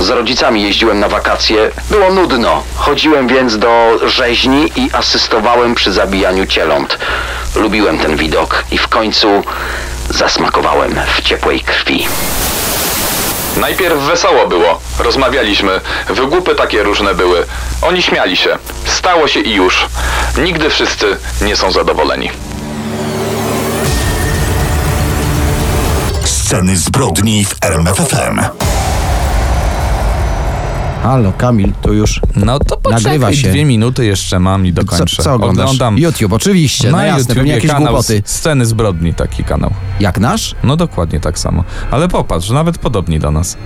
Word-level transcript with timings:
Z 0.00 0.08
rodzicami 0.08 0.62
jeździłem 0.62 1.00
na 1.00 1.08
wakacje. 1.08 1.70
Było 1.90 2.10
nudno. 2.10 2.62
Chodziłem 2.76 3.28
więc 3.28 3.58
do 3.58 3.98
rzeźni 4.06 4.72
i 4.76 4.90
asystowałem 4.92 5.74
przy 5.74 5.92
zabijaniu 5.92 6.46
cieląt. 6.46 6.98
Lubiłem 7.54 7.98
ten 7.98 8.16
widok 8.16 8.64
i 8.70 8.78
w 8.78 8.88
końcu 8.88 9.42
zasmakowałem 10.10 10.94
w 11.16 11.22
ciepłej 11.22 11.60
krwi. 11.60 12.06
Najpierw 13.56 13.98
wesoło 13.98 14.46
było. 14.46 14.80
Rozmawialiśmy. 14.98 15.80
Wygłupy 16.08 16.54
takie 16.54 16.82
różne 16.82 17.14
były. 17.14 17.46
Oni 17.82 18.02
śmiali 18.02 18.36
się. 18.36 18.58
Stało 18.84 19.28
się 19.28 19.40
i 19.40 19.54
już. 19.54 19.86
Nigdy 20.38 20.70
wszyscy 20.70 21.16
nie 21.40 21.56
są 21.56 21.70
zadowoleni. 21.72 22.30
Sceny 26.24 26.76
zbrodni 26.76 27.44
w 27.44 27.54
RMFFM. 27.64 28.67
Halo, 31.08 31.32
Kamil, 31.32 31.72
tu 31.82 31.92
już 31.94 32.20
No 32.36 32.58
to 32.58 32.76
poczekaj, 32.76 33.02
Nagrywa 33.04 33.32
się. 33.32 33.48
dwie 33.50 33.64
minuty 33.64 34.06
jeszcze 34.06 34.40
mam 34.40 34.66
i 34.66 34.74
co, 34.74 34.82
dokończę. 34.82 35.22
co 35.22 35.34
oglądasz? 35.34 35.64
Oglądam 35.64 35.98
YouTube, 35.98 36.32
oczywiście, 36.32 36.90
no 36.90 36.96
na 36.96 37.04
jasne, 37.04 37.34
pewnie 37.34 37.40
YouTubie 37.42 37.54
jakieś 37.54 37.70
kanał 37.70 37.92
głupoty. 37.94 38.22
Sceny 38.24 38.66
zbrodni, 38.66 39.14
taki 39.14 39.44
kanał. 39.44 39.70
Jak 40.00 40.18
nasz? 40.18 40.54
No 40.64 40.76
dokładnie 40.76 41.20
tak 41.20 41.38
samo. 41.38 41.64
Ale 41.90 42.08
popatrz, 42.08 42.50
nawet 42.50 42.78
podobni 42.78 43.18
do 43.18 43.30
nas. 43.30 43.56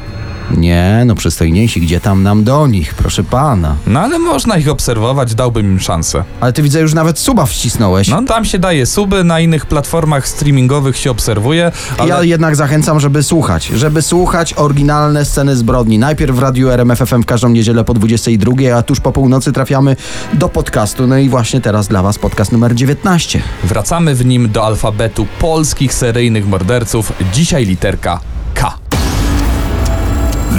Nie, 0.51 1.03
no 1.07 1.15
przystojniejsi, 1.15 1.81
gdzie 1.81 2.01
tam 2.01 2.23
nam 2.23 2.45
do 2.45 2.67
nich, 2.67 2.95
proszę 2.95 3.25
pana. 3.25 3.77
No 3.87 4.01
ale 4.01 4.19
można 4.19 4.57
ich 4.57 4.69
obserwować, 4.69 5.35
dałbym 5.35 5.67
im 5.67 5.81
szansę. 5.81 6.25
Ale 6.41 6.53
ty 6.53 6.63
widzę, 6.63 6.81
już 6.81 6.95
nawet 6.95 7.19
suba 7.19 7.47
wcisnąłeś. 7.47 8.09
No 8.09 8.23
tam 8.23 8.45
się 8.45 8.59
daje 8.59 8.87
suby, 8.87 9.25
na 9.25 9.41
innych 9.41 9.67
platformach 9.67 10.29
streamingowych 10.29 10.97
się 10.97 11.11
obserwuje, 11.11 11.73
ale 11.99 12.09
Ja 12.09 12.23
jednak 12.23 12.57
zachęcam, 12.57 13.01
żeby 13.01 13.23
słuchać, 13.23 13.67
żeby 13.67 14.03
słuchać 14.03 14.55
oryginalne 14.55 15.25
sceny 15.25 15.57
zbrodni. 15.57 15.99
Najpierw 15.99 16.37
w 16.37 16.39
radiu 16.39 16.71
RMFFM 16.71 17.23
w 17.23 17.27
każdą 17.27 17.49
niedzielę 17.49 17.85
po 17.85 17.95
22, 17.95 18.77
a 18.77 18.83
tuż 18.83 19.01
po 19.01 19.13
północy 19.13 19.53
trafiamy 19.53 19.97
do 20.33 20.49
podcastu. 20.49 21.07
No 21.07 21.19
i 21.19 21.29
właśnie 21.29 21.61
teraz 21.61 21.89
dla 21.89 22.03
was 22.03 22.19
podcast 22.19 22.53
numer 22.53 22.75
19. 22.75 23.43
wracamy 23.65 24.15
w 24.15 24.25
nim 24.25 24.51
do 24.51 24.67
alfabetu 24.67 25.27
polskich 25.39 25.95
seryjnych 25.95 26.49
morderców. 26.49 27.13
Dzisiaj 27.33 27.67
literka 27.67 28.21
K. 28.55 28.92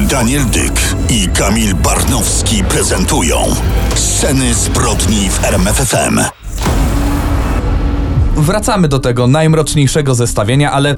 Daniel 0.10 0.46
Dyk 0.46 0.96
i 1.10 1.28
Kamil 1.28 1.76
Barnowski 1.76 2.64
prezentują 2.64 3.38
Sceny 3.96 4.54
zbrodni 4.54 5.30
w 5.30 5.44
RMFFM. 5.44 6.20
Wracamy 8.36 8.88
do 8.88 9.00
tego 9.00 9.28
najmroczniejszego 9.28 10.16
zestawienia, 10.16 10.72
ale 10.72 10.96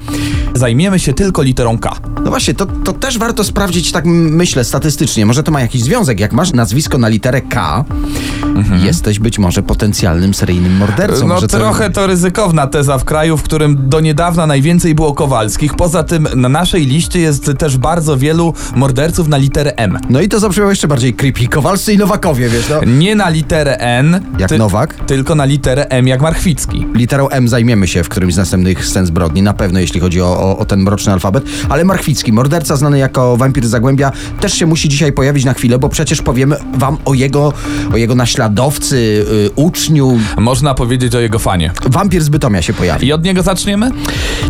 zajmiemy 0.54 0.98
się 0.98 1.14
tylko 1.14 1.42
literą 1.42 1.78
K. 1.78 1.96
No 2.24 2.30
właśnie, 2.30 2.54
to, 2.54 2.66
to 2.66 2.92
też 2.92 3.18
warto 3.18 3.44
sprawdzić, 3.44 3.92
tak 3.92 4.04
myślę, 4.06 4.64
statystycznie. 4.64 5.26
Może 5.26 5.42
to 5.42 5.52
ma 5.52 5.60
jakiś 5.60 5.82
związek. 5.82 6.20
Jak 6.20 6.32
masz 6.32 6.52
nazwisko 6.52 6.98
na 6.98 7.08
literę 7.08 7.40
K, 7.40 7.84
jesteś 8.84 9.18
być 9.18 9.38
może 9.38 9.62
potencjalnym 9.62 10.34
seryjnym 10.34 10.76
mordercą. 10.76 11.20
No 11.28 11.34
Może 11.34 11.48
to- 11.48 11.58
trochę 11.58 11.90
to 11.90 12.06
ryzykowna 12.06 12.66
teza 12.66 12.98
w 12.98 13.04
kraju, 13.04 13.36
w 13.36 13.42
którym 13.42 13.88
do 13.88 14.00
niedawna 14.00 14.46
najwięcej 14.46 14.94
było 14.94 15.14
Kowalskich. 15.14 15.74
Poza 15.74 16.02
tym 16.02 16.28
na 16.36 16.48
naszej 16.48 16.86
liście 16.86 17.20
jest 17.20 17.50
też 17.58 17.76
bardzo 17.78 18.16
wielu 18.16 18.54
morderców 18.74 19.28
na 19.28 19.36
literę 19.36 19.72
M. 19.76 19.98
No 20.10 20.20
i 20.20 20.28
to 20.28 20.40
zabrzmiało 20.40 20.70
jeszcze 20.70 20.88
bardziej 20.88 21.14
creepy. 21.14 21.48
Kowalscy 21.48 21.92
i 21.92 21.98
Nowakowie, 21.98 22.48
wiesz, 22.48 22.68
no. 22.70 22.80
Nie 22.92 23.14
na 23.14 23.28
literę 23.28 23.76
N, 23.78 24.20
Jak 24.38 24.50
Nowak? 24.58 24.94
tylko 24.94 25.34
na 25.34 25.44
literę 25.44 25.86
M 25.88 26.08
jak 26.08 26.20
Marchwicki. 26.20 26.86
Literą 26.94 27.28
M 27.28 27.48
zajmiemy 27.48 27.88
się 27.88 28.04
w 28.04 28.08
którymś 28.08 28.34
z 28.34 28.36
następnych 28.36 28.86
scen 28.86 29.06
zbrodni, 29.06 29.42
na 29.42 29.52
pewno 29.54 29.80
jeśli 29.80 30.00
chodzi 30.00 30.20
o, 30.20 30.26
o, 30.40 30.58
o 30.58 30.64
ten 30.64 30.80
mroczny 30.80 31.12
alfabet. 31.12 31.44
Ale 31.68 31.84
Marchwicki, 31.84 32.32
morderca 32.32 32.76
znany 32.76 32.98
jako 32.98 33.36
wampir 33.36 33.68
Zagłębia, 33.68 34.12
też 34.40 34.54
się 34.54 34.66
musi 34.66 34.88
dzisiaj 34.88 35.12
pojawić 35.12 35.44
na 35.44 35.54
chwilę, 35.54 35.78
bo 35.78 35.88
przecież 35.88 36.22
powiemy 36.22 36.56
wam 36.74 36.96
o 37.04 37.14
jego, 37.14 37.52
o 37.92 37.96
jego 37.96 38.14
naśladowcy, 38.50 38.96
y, 39.46 39.50
uczniu. 39.56 40.18
Można 40.38 40.74
powiedzieć 40.74 41.14
o 41.14 41.20
jego 41.20 41.38
fanie. 41.38 41.72
Wampir 41.86 42.22
z 42.22 42.28
Bytomia 42.28 42.62
się 42.62 42.72
pojawi. 42.72 43.06
I 43.06 43.12
od 43.12 43.24
niego 43.24 43.42
zaczniemy? 43.42 43.90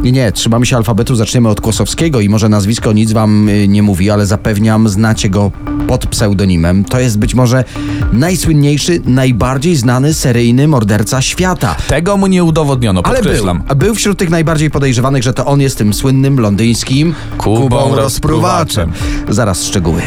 Nie, 0.02 0.12
nie, 0.12 0.32
trzymamy 0.32 0.66
się 0.66 0.76
alfabetu, 0.76 1.14
zaczniemy 1.14 1.48
od 1.48 1.60
Kłosowskiego 1.60 2.20
i 2.20 2.28
może 2.28 2.48
nazwisko 2.48 2.92
nic 2.92 3.12
wam 3.12 3.48
y, 3.48 3.68
nie 3.68 3.82
mówi, 3.82 4.10
ale 4.10 4.26
zapewniam, 4.26 4.88
znacie 4.88 5.30
go 5.30 5.50
pod 5.88 6.06
pseudonimem. 6.06 6.84
To 6.84 7.00
jest 7.00 7.18
być 7.18 7.34
może 7.34 7.64
najsłynniejszy, 8.12 9.00
najbardziej 9.04 9.76
znany 9.76 10.14
seryjny 10.14 10.68
morderca 10.68 11.22
świata. 11.22 11.76
Tego 11.88 12.16
mu 12.16 12.26
nie 12.26 12.44
udowodniono, 12.44 13.00
Ale 13.04 13.14
był, 13.14 13.22
podkreślam. 13.22 13.62
był 13.76 13.94
wśród 13.94 14.18
tych 14.18 14.30
najbardziej 14.30 14.70
podejrzewanych, 14.70 15.22
że 15.22 15.32
to 15.32 15.46
on 15.46 15.60
jest 15.60 15.78
tym 15.78 15.94
słynnym 15.94 16.40
londyńskim 16.40 17.14
Kubą 17.38 17.94
rozpruwaczem. 17.96 18.92
Zaraz 19.28 19.64
szczegóły. 19.64 20.02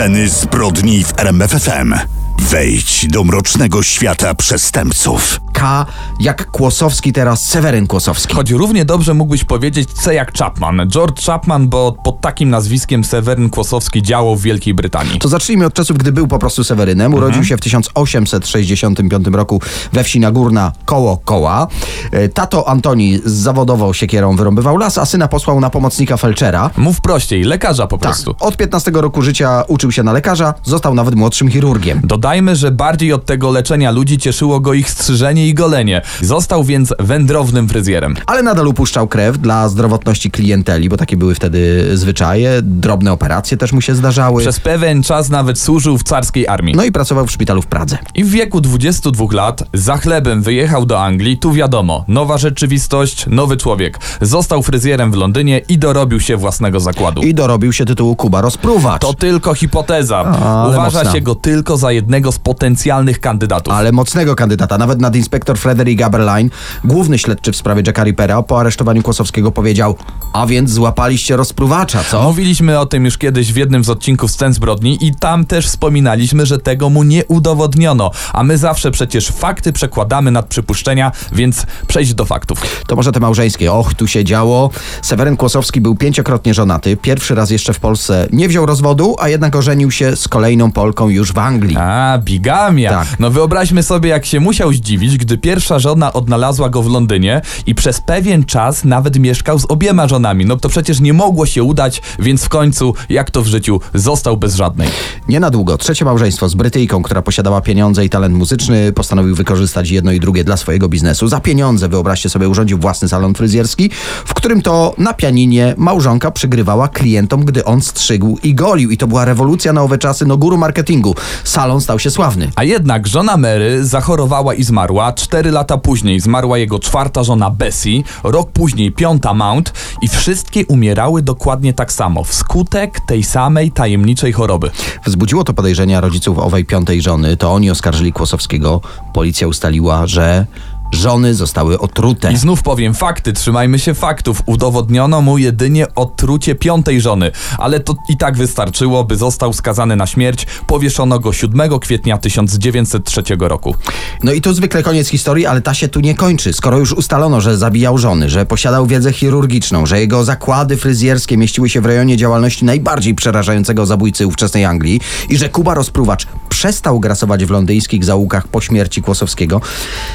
Sceny 0.00 0.28
zbrodni 0.28 1.04
w 1.04 1.18
RMFFM. 1.18 1.94
Wejdź 2.38 3.06
do 3.08 3.24
mrocznego 3.24 3.82
świata 3.82 4.34
przestępców. 4.34 5.40
K 5.60 5.86
jak 6.20 6.50
Kłosowski, 6.50 7.12
teraz 7.12 7.42
Seweryn 7.46 7.86
Kłosowski. 7.86 8.34
Choć 8.34 8.50
równie 8.50 8.84
dobrze 8.84 9.14
mógłbyś 9.14 9.44
powiedzieć 9.44 9.88
C 9.92 10.14
jak 10.14 10.32
Chapman. 10.38 10.82
George 10.88 11.24
Chapman, 11.26 11.68
bo 11.68 11.92
pod 12.04 12.20
takim 12.20 12.50
nazwiskiem 12.50 13.04
Seweryn 13.04 13.50
Kłosowski 13.50 14.02
działał 14.02 14.36
w 14.36 14.42
Wielkiej 14.42 14.74
Brytanii. 14.74 15.18
To 15.18 15.28
zacznijmy 15.28 15.66
od 15.66 15.74
czasów, 15.74 15.98
gdy 15.98 16.12
był 16.12 16.28
po 16.28 16.38
prostu 16.38 16.64
Sewerynem. 16.64 17.14
Urodził 17.14 17.44
się 17.44 17.56
w 17.56 17.60
1865 17.60 19.26
roku 19.32 19.60
we 19.92 20.04
wsi 20.04 20.20
Nagórna 20.20 20.72
koło 20.84 21.16
Koła. 21.16 21.66
E, 22.12 22.28
Tato 22.28 22.68
Antoni 22.68 23.18
zawodowo 23.24 23.92
siekierą 23.92 24.36
wyrąbywał 24.36 24.76
las, 24.76 24.98
a 24.98 25.06
syna 25.06 25.28
posłał 25.28 25.60
na 25.60 25.70
pomocnika 25.70 26.16
felczera. 26.16 26.70
Mów 26.76 27.00
prościej, 27.00 27.42
lekarza 27.44 27.86
po 27.86 27.98
Tak, 27.98 28.10
prostu. 28.12 28.34
od 28.40 28.56
15 28.56 28.90
roku 28.94 29.22
życia 29.22 29.64
uczył 29.68 29.92
się 29.92 30.02
na 30.02 30.12
lekarza, 30.12 30.54
został 30.64 30.94
nawet 30.94 31.14
młodszym 31.14 31.48
chirurgiem. 31.50 32.00
Dodajmy, 32.04 32.56
że 32.56 32.70
bardziej 32.70 33.12
od 33.12 33.24
tego 33.26 33.50
leczenia 33.50 33.90
ludzi 33.90 34.18
cieszyło 34.18 34.60
go 34.60 34.74
ich 34.74 34.90
strzyżenie 34.90 35.49
i 35.50 35.54
golenie. 35.54 36.02
Został 36.20 36.64
więc 36.64 36.94
wędrownym 36.98 37.68
fryzjerem. 37.68 38.14
Ale 38.26 38.42
nadal 38.42 38.66
upuszczał 38.66 39.08
krew 39.08 39.38
dla 39.38 39.68
zdrowotności 39.68 40.30
klienteli, 40.30 40.88
bo 40.88 40.96
takie 40.96 41.16
były 41.16 41.34
wtedy 41.34 41.90
zwyczaje. 41.96 42.62
Drobne 42.62 43.12
operacje 43.12 43.56
też 43.56 43.72
mu 43.72 43.80
się 43.80 43.94
zdarzały. 43.94 44.42
Przez 44.42 44.60
pewien 44.60 45.02
czas 45.02 45.28
nawet 45.28 45.58
służył 45.58 45.98
w 45.98 46.02
carskiej 46.02 46.48
armii. 46.48 46.74
No 46.76 46.84
i 46.84 46.92
pracował 46.92 47.26
w 47.26 47.30
szpitalu 47.30 47.62
w 47.62 47.66
Pradze. 47.66 47.98
I 48.14 48.24
w 48.24 48.30
wieku 48.30 48.60
22 48.60 49.24
lat 49.32 49.62
za 49.74 49.96
chlebem 49.96 50.42
wyjechał 50.42 50.86
do 50.86 51.02
Anglii. 51.02 51.38
Tu 51.38 51.52
wiadomo, 51.52 52.04
nowa 52.08 52.38
rzeczywistość, 52.38 53.26
nowy 53.26 53.56
człowiek. 53.56 53.98
Został 54.20 54.62
fryzjerem 54.62 55.12
w 55.12 55.14
Londynie 55.14 55.60
i 55.68 55.78
dorobił 55.78 56.20
się 56.20 56.36
własnego 56.36 56.80
zakładu. 56.80 57.22
I 57.22 57.34
dorobił 57.34 57.72
się 57.72 57.84
tytułu 57.84 58.16
Kuba 58.16 58.40
Rozpruwacz. 58.40 59.02
To 59.02 59.14
tylko 59.14 59.54
hipoteza. 59.54 60.18
ale 60.18 60.78
Uważa 60.78 61.12
się 61.12 61.20
go 61.20 61.34
tylko 61.34 61.76
za 61.76 61.92
jednego 61.92 62.32
z 62.32 62.38
potencjalnych 62.38 63.20
kandydatów. 63.20 63.74
Ale 63.74 63.92
mocnego 63.92 64.36
kandydata. 64.36 64.78
Nawet 64.78 65.00
nadinspektor 65.40 65.58
Frederick 65.58 66.02
Aberline, 66.02 66.50
główny 66.84 67.18
śledczy 67.18 67.52
w 67.52 67.56
sprawie 67.56 67.82
Jacka 67.86 68.04
Rippera, 68.04 68.42
po 68.42 68.60
aresztowaniu 68.60 69.02
Kłosowskiego 69.02 69.52
powiedział 69.52 69.96
a 70.32 70.46
więc 70.46 70.70
złapaliście 70.70 71.36
rozpruwacza, 71.36 72.04
co? 72.04 72.22
Mówiliśmy 72.22 72.78
o 72.78 72.86
tym 72.86 73.04
już 73.04 73.18
kiedyś 73.18 73.52
w 73.52 73.56
jednym 73.56 73.84
z 73.84 73.90
odcinków 73.90 74.30
Scen 74.30 74.52
Zbrodni 74.52 75.06
i 75.06 75.14
tam 75.14 75.44
też 75.44 75.66
wspominaliśmy, 75.66 76.46
że 76.46 76.58
tego 76.58 76.90
mu 76.90 77.02
nie 77.02 77.24
udowodniono. 77.24 78.10
A 78.32 78.42
my 78.42 78.58
zawsze 78.58 78.90
przecież 78.90 79.28
fakty 79.28 79.72
przekładamy 79.72 80.30
nad 80.30 80.46
przypuszczenia, 80.46 81.12
więc 81.32 81.66
przejdź 81.86 82.14
do 82.14 82.24
faktów. 82.24 82.84
To 82.86 82.96
może 82.96 83.12
te 83.12 83.20
małżeńskie. 83.20 83.72
Och, 83.72 83.94
tu 83.94 84.06
się 84.06 84.24
działo. 84.24 84.70
Seweryn 85.02 85.36
Kłosowski 85.36 85.80
był 85.80 85.96
pięciokrotnie 85.96 86.54
żonaty. 86.54 86.96
Pierwszy 86.96 87.34
raz 87.34 87.50
jeszcze 87.50 87.72
w 87.72 87.80
Polsce 87.80 88.28
nie 88.32 88.48
wziął 88.48 88.66
rozwodu, 88.66 89.16
a 89.18 89.28
jednak 89.28 89.56
ożenił 89.56 89.90
się 89.90 90.16
z 90.16 90.28
kolejną 90.28 90.72
Polką 90.72 91.08
już 91.08 91.32
w 91.32 91.38
Anglii. 91.38 91.76
A, 91.76 92.18
bigamia. 92.18 92.90
Tak. 92.90 93.08
No 93.18 93.30
wyobraźmy 93.30 93.82
sobie, 93.82 94.10
jak 94.10 94.26
się 94.26 94.40
musiał 94.40 94.72
zdziwić, 94.72 95.16
gdy 95.16 95.29
pierwsza 95.38 95.78
żona 95.78 96.12
odnalazła 96.12 96.68
go 96.68 96.82
w 96.82 96.90
Londynie 96.90 97.42
i 97.66 97.74
przez 97.74 98.00
pewien 98.00 98.44
czas 98.44 98.84
nawet 98.84 99.18
mieszkał 99.18 99.58
z 99.58 99.70
obiema 99.70 100.08
żonami. 100.08 100.46
No 100.46 100.56
to 100.56 100.68
przecież 100.68 101.00
nie 101.00 101.12
mogło 101.12 101.46
się 101.46 101.62
udać, 101.62 102.02
więc 102.18 102.44
w 102.44 102.48
końcu, 102.48 102.94
jak 103.08 103.30
to 103.30 103.42
w 103.42 103.46
życiu, 103.46 103.80
został 103.94 104.36
bez 104.36 104.54
żadnej. 104.54 104.88
Nie 105.28 105.40
na 105.40 105.50
długo. 105.50 105.78
Trzecie 105.78 106.04
małżeństwo 106.04 106.48
z 106.48 106.54
Brytyjką, 106.54 107.02
która 107.02 107.22
posiadała 107.22 107.60
pieniądze 107.60 108.04
i 108.04 108.10
talent 108.10 108.34
muzyczny, 108.34 108.92
postanowił 108.92 109.34
wykorzystać 109.34 109.90
jedno 109.90 110.12
i 110.12 110.20
drugie 110.20 110.44
dla 110.44 110.56
swojego 110.56 110.88
biznesu. 110.88 111.28
Za 111.28 111.40
pieniądze, 111.40 111.88
wyobraźcie 111.88 112.28
sobie, 112.28 112.48
urządził 112.48 112.78
własny 112.78 113.08
salon 113.08 113.34
fryzjerski, 113.34 113.90
w 114.24 114.34
którym 114.34 114.62
to 114.62 114.94
na 114.98 115.14
pianinie 115.14 115.74
małżonka 115.76 116.30
przygrywała 116.30 116.88
klientom, 116.88 117.44
gdy 117.44 117.64
on 117.64 117.82
strzygł 117.82 118.38
i 118.42 118.54
golił. 118.54 118.90
I 118.90 118.96
to 118.96 119.06
była 119.06 119.24
rewolucja 119.24 119.72
na 119.72 119.82
owe 119.82 119.98
czasy, 119.98 120.26
no 120.26 120.36
guru 120.36 120.58
marketingu. 120.58 121.14
Salon 121.44 121.80
stał 121.80 121.98
się 121.98 122.10
sławny. 122.10 122.50
A 122.56 122.64
jednak 122.64 123.06
żona 123.06 123.36
Mary 123.36 123.84
zachorowała 123.84 124.54
i 124.54 124.62
zmarła, 124.62 125.09
cztery 125.12 125.50
lata 125.50 125.78
później 125.78 126.20
zmarła 126.20 126.58
jego 126.58 126.78
czwarta 126.78 127.24
żona 127.24 127.50
Bessie, 127.50 128.04
rok 128.24 128.52
później 128.52 128.92
piąta 128.92 129.34
Mount 129.34 129.72
i 130.02 130.08
wszystkie 130.08 130.66
umierały 130.66 131.22
dokładnie 131.22 131.72
tak 131.74 131.92
samo, 131.92 132.24
wskutek 132.24 133.00
tej 133.00 133.22
samej 133.22 133.72
tajemniczej 133.72 134.32
choroby. 134.32 134.70
Wzbudziło 135.06 135.44
to 135.44 135.52
podejrzenia 135.54 136.00
rodziców 136.00 136.38
owej 136.38 136.64
piątej 136.64 137.02
żony. 137.02 137.36
To 137.36 137.52
oni 137.52 137.70
oskarżyli 137.70 138.12
Kłosowskiego. 138.12 138.80
Policja 139.12 139.48
ustaliła, 139.48 140.06
że 140.06 140.46
żony 140.92 141.34
zostały 141.34 141.78
otrute. 141.78 142.32
I 142.32 142.36
znów 142.36 142.62
powiem 142.62 142.94
fakty, 142.94 143.32
trzymajmy 143.32 143.78
się 143.78 143.94
faktów. 143.94 144.42
Udowodniono 144.46 145.20
mu 145.20 145.38
jedynie 145.38 145.94
otrucie 145.94 146.54
piątej 146.54 147.00
żony, 147.00 147.30
ale 147.58 147.80
to 147.80 147.94
i 148.08 148.16
tak 148.16 148.36
wystarczyło, 148.36 149.04
by 149.04 149.16
został 149.16 149.52
skazany 149.52 149.96
na 149.96 150.06
śmierć. 150.06 150.46
Powieszono 150.66 151.18
go 151.18 151.32
7 151.32 151.78
kwietnia 151.80 152.18
1903 152.18 153.22
roku. 153.38 153.74
No 154.22 154.32
i 154.32 154.40
tu 154.40 154.54
zwykle 154.54 154.82
koniec 154.82 155.08
historii, 155.08 155.46
ale 155.46 155.60
ta 155.60 155.74
się 155.74 155.88
tu 155.88 156.00
nie 156.00 156.14
kończy. 156.14 156.52
Skoro 156.52 156.78
już 156.78 156.92
ustalono, 156.92 157.40
że 157.40 157.58
zabijał 157.58 157.98
żony, 157.98 158.28
że 158.28 158.46
posiadał 158.46 158.86
wiedzę 158.86 159.12
chirurgiczną, 159.12 159.86
że 159.86 160.00
jego 160.00 160.24
zakłady 160.24 160.76
fryzjerskie 160.76 161.36
mieściły 161.36 161.68
się 161.68 161.80
w 161.80 161.86
rejonie 161.86 162.16
działalności 162.16 162.64
najbardziej 162.64 163.14
przerażającego 163.14 163.86
zabójcy 163.86 164.26
ówczesnej 164.26 164.64
Anglii 164.64 165.00
i 165.28 165.36
że 165.36 165.48
Kuba 165.48 165.74
Rozpruwacz 165.74 166.26
przestał 166.60 167.00
grasować 167.00 167.44
w 167.44 167.50
londyńskich 167.50 168.04
zaułkach 168.04 168.48
po 168.48 168.60
śmierci 168.60 169.02
Kłosowskiego, 169.02 169.60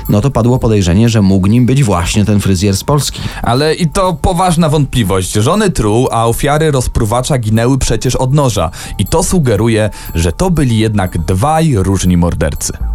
no 0.09 0.21
to 0.21 0.31
padło 0.31 0.59
podejrzenie, 0.59 1.09
że 1.09 1.21
mógł 1.21 1.47
nim 1.47 1.65
być 1.65 1.83
właśnie 1.83 2.25
ten 2.25 2.39
fryzjer 2.39 2.77
z 2.77 2.83
Polski. 2.83 3.21
Ale 3.41 3.73
i 3.73 3.89
to 3.89 4.13
poważna 4.13 4.69
wątpliwość. 4.69 5.31
Żony 5.31 5.71
truł, 5.71 6.07
a 6.11 6.25
ofiary 6.27 6.71
rozpruwacza 6.71 7.37
ginęły 7.37 7.77
przecież 7.77 8.15
od 8.15 8.33
noża. 8.33 8.71
I 8.97 9.05
to 9.05 9.23
sugeruje, 9.23 9.89
że 10.15 10.31
to 10.31 10.51
byli 10.51 10.77
jednak 10.77 11.17
dwaj 11.17 11.75
różni 11.75 12.17
mordercy. 12.17 12.94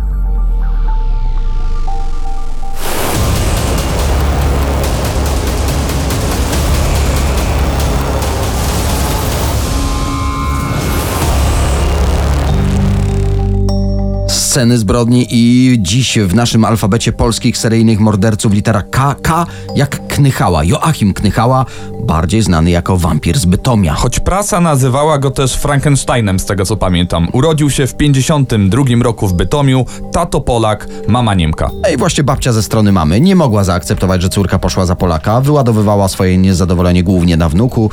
Sceny 14.51 14.79
zbrodni 14.79 15.27
i 15.31 15.77
dziś 15.83 16.19
w 16.19 16.35
naszym 16.35 16.65
alfabecie 16.65 17.13
polskich 17.13 17.59
seryjnych 17.59 18.01
morderców 18.01 18.53
litera 18.53 18.83
K, 18.83 19.15
K 19.23 19.47
jak 19.77 20.07
Knychała. 20.09 20.65
Joachim 20.65 21.15
Knychała, 21.15 21.67
bardziej 22.07 22.43
znany 22.43 22.71
jako 22.71 22.97
wampir 22.97 23.39
z 23.39 23.45
Bytomia. 23.45 23.95
Choć 23.95 24.21
prasa 24.21 24.61
nazywała 24.61 25.19
go 25.19 25.31
też 25.31 25.55
Frankensteinem, 25.55 26.39
z 26.39 26.47
tego 26.47 26.65
co 26.65 26.77
pamiętam. 26.77 27.29
Urodził 27.33 27.71
się 27.71 27.87
w 27.87 27.97
52 27.97 28.83
roku 29.03 29.29
w 29.29 29.33
Bytomiu, 29.33 29.87
tato 30.13 30.41
Polak, 30.41 30.89
mama 31.09 31.35
Niemka. 31.35 31.71
I 31.95 31.97
właśnie 31.97 32.25
babcia 32.25 32.53
ze 32.53 32.63
strony 32.63 32.93
mamy 32.93 33.21
nie 33.21 33.37
mogła 33.37 33.65
zaakceptować, 33.65 34.23
że 34.23 34.29
córka 34.29 34.59
poszła 34.59 34.87
za 34.87 34.97
Polaka, 34.97 35.41
wyładowywała 35.41 36.09
swoje 36.09 36.39
niezadowolenie 36.39 37.03
głównie 37.03 37.37
na 37.37 37.49
wnuku. 37.49 37.91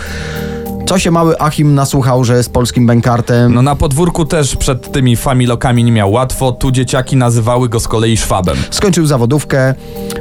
Co 0.88 1.00
się 1.00 1.12
mały 1.12 1.40
Achim 1.40 1.76
nasłuchał, 1.76 2.24
że 2.24 2.44
z 2.44 2.50
polskim 2.50 2.88
bękartem? 2.88 3.54
No 3.54 3.62
na 3.62 3.76
podwórku 3.76 4.26
też 4.26 4.56
przed 4.56 4.92
tymi 4.92 5.16
familokami 5.16 5.84
nie 5.84 5.92
miał 5.92 6.12
łatwo, 6.12 6.52
tu 6.52 6.72
dzieciaki 6.72 7.16
nazywały 7.16 7.70
go 7.70 7.80
z 7.80 7.88
kolei 7.88 8.18
Szwabem. 8.18 8.58
Skończył 8.72 9.06
zawodówkę, 9.06 9.76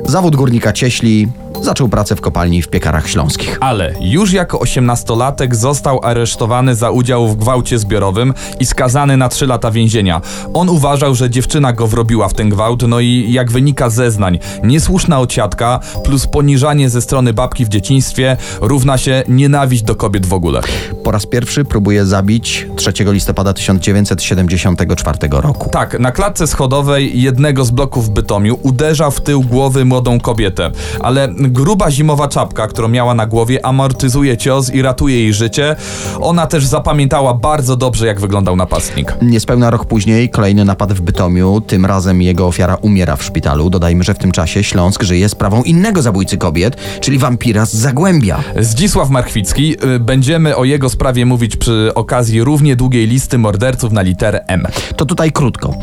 zawód 0.04 0.36
górnika 0.36 0.72
cieśli, 0.72 1.28
zaczął 1.62 1.88
pracę 1.88 2.16
w 2.16 2.20
kopalni 2.20 2.62
w 2.62 2.68
piekarach 2.68 3.08
śląskich. 3.08 3.58
Ale 3.60 3.94
już 4.00 4.32
jako 4.32 4.58
osiemnastolatek 4.58 5.54
został 5.54 6.00
aresztowany 6.02 6.74
za 6.74 6.90
udział 6.90 7.28
w 7.28 7.36
gwałcie 7.36 7.78
zbiorowym 7.78 8.34
i 8.60 8.66
skazany 8.66 9.16
na 9.16 9.28
trzy 9.28 9.46
lata 9.46 9.70
więzienia. 9.70 10.20
On 10.54 10.68
uważał, 10.68 11.14
że 11.14 11.30
dziewczyna 11.30 11.72
go 11.72 11.86
wrobiła 11.86 12.28
w 12.28 12.34
ten 12.34 12.48
gwałt, 12.48 12.82
no 12.88 13.00
i 13.00 13.32
jak 13.32 13.50
wynika 13.50 13.90
zeznań, 13.90 14.38
niesłuszna 14.62 15.20
ociatka 15.20 15.80
plus 16.04 16.26
poniżanie 16.26 16.90
ze 16.90 17.02
strony 17.02 17.32
babki 17.32 17.64
w 17.64 17.68
dzieciństwie 17.68 18.36
równa 18.60 18.98
się 18.98 19.22
nienawiść 19.28 19.82
do 19.82 19.94
kobiet 19.94 20.26
w 20.26 20.32
ogóle. 20.32 20.60
Po 21.04 21.10
raz 21.10 21.26
pierwszy 21.26 21.64
próbuje 21.64 22.06
zabić 22.06 22.66
3 22.76 22.92
listopada 22.98 23.52
1974 23.52 25.18
roku. 25.30 25.70
Tak, 25.70 25.98
na 25.98 26.12
klatce 26.12 26.46
schodowej 26.46 27.22
jednego 27.22 27.64
z 27.64 27.70
bloków 27.70 28.06
w 28.06 28.10
Bytomiu 28.10 28.58
uderza 28.62 29.10
w 29.10 29.20
tył 29.20 29.42
głowy 29.42 29.84
młodą 29.84 30.20
kobietę, 30.20 30.70
ale 31.00 31.28
gruba 31.48 31.90
zimowa 31.90 32.28
czapka, 32.28 32.66
którą 32.66 32.88
miała 32.88 33.14
na 33.14 33.26
głowie, 33.26 33.66
amortyzuje 33.66 34.36
cios 34.36 34.74
i 34.74 34.82
ratuje 34.82 35.22
jej 35.22 35.32
życie. 35.32 35.76
Ona 36.20 36.46
też 36.46 36.66
zapamiętała 36.66 37.34
bardzo 37.34 37.76
dobrze, 37.76 38.06
jak 38.06 38.20
wyglądał 38.20 38.56
napastnik. 38.56 39.14
Niespełna 39.22 39.70
rok 39.70 39.84
później 39.84 40.30
kolejny 40.30 40.64
napad 40.64 40.92
w 40.92 41.00
Bytomiu, 41.00 41.60
tym 41.60 41.86
razem 41.86 42.22
jego 42.22 42.46
ofiara 42.46 42.74
umiera 42.74 43.16
w 43.16 43.22
szpitalu. 43.22 43.70
Dodajmy, 43.70 44.04
że 44.04 44.14
w 44.14 44.18
tym 44.18 44.32
czasie 44.32 44.64
Śląsk 44.64 45.02
żyje 45.02 45.28
sprawą 45.28 45.62
innego 45.62 46.02
zabójcy 46.02 46.38
kobiet, 46.38 46.76
czyli 47.00 47.18
wampira 47.18 47.66
z 47.66 47.72
Zagłębia. 47.74 48.40
Zdzisław 48.60 49.10
Marchwicki, 49.10 49.76
y, 49.94 50.00
będziemy 50.00 50.56
o 50.56 50.64
jego 50.64 50.88
sprawie 50.88 51.26
mówić 51.26 51.56
przy 51.56 51.90
okazji 51.94 52.44
równie 52.44 52.76
długiej 52.76 53.06
listy 53.06 53.38
morderców 53.38 53.92
na 53.92 54.02
literę 54.02 54.44
M. 54.46 54.66
To 54.96 55.04
tutaj 55.04 55.32
krótko. 55.32 55.74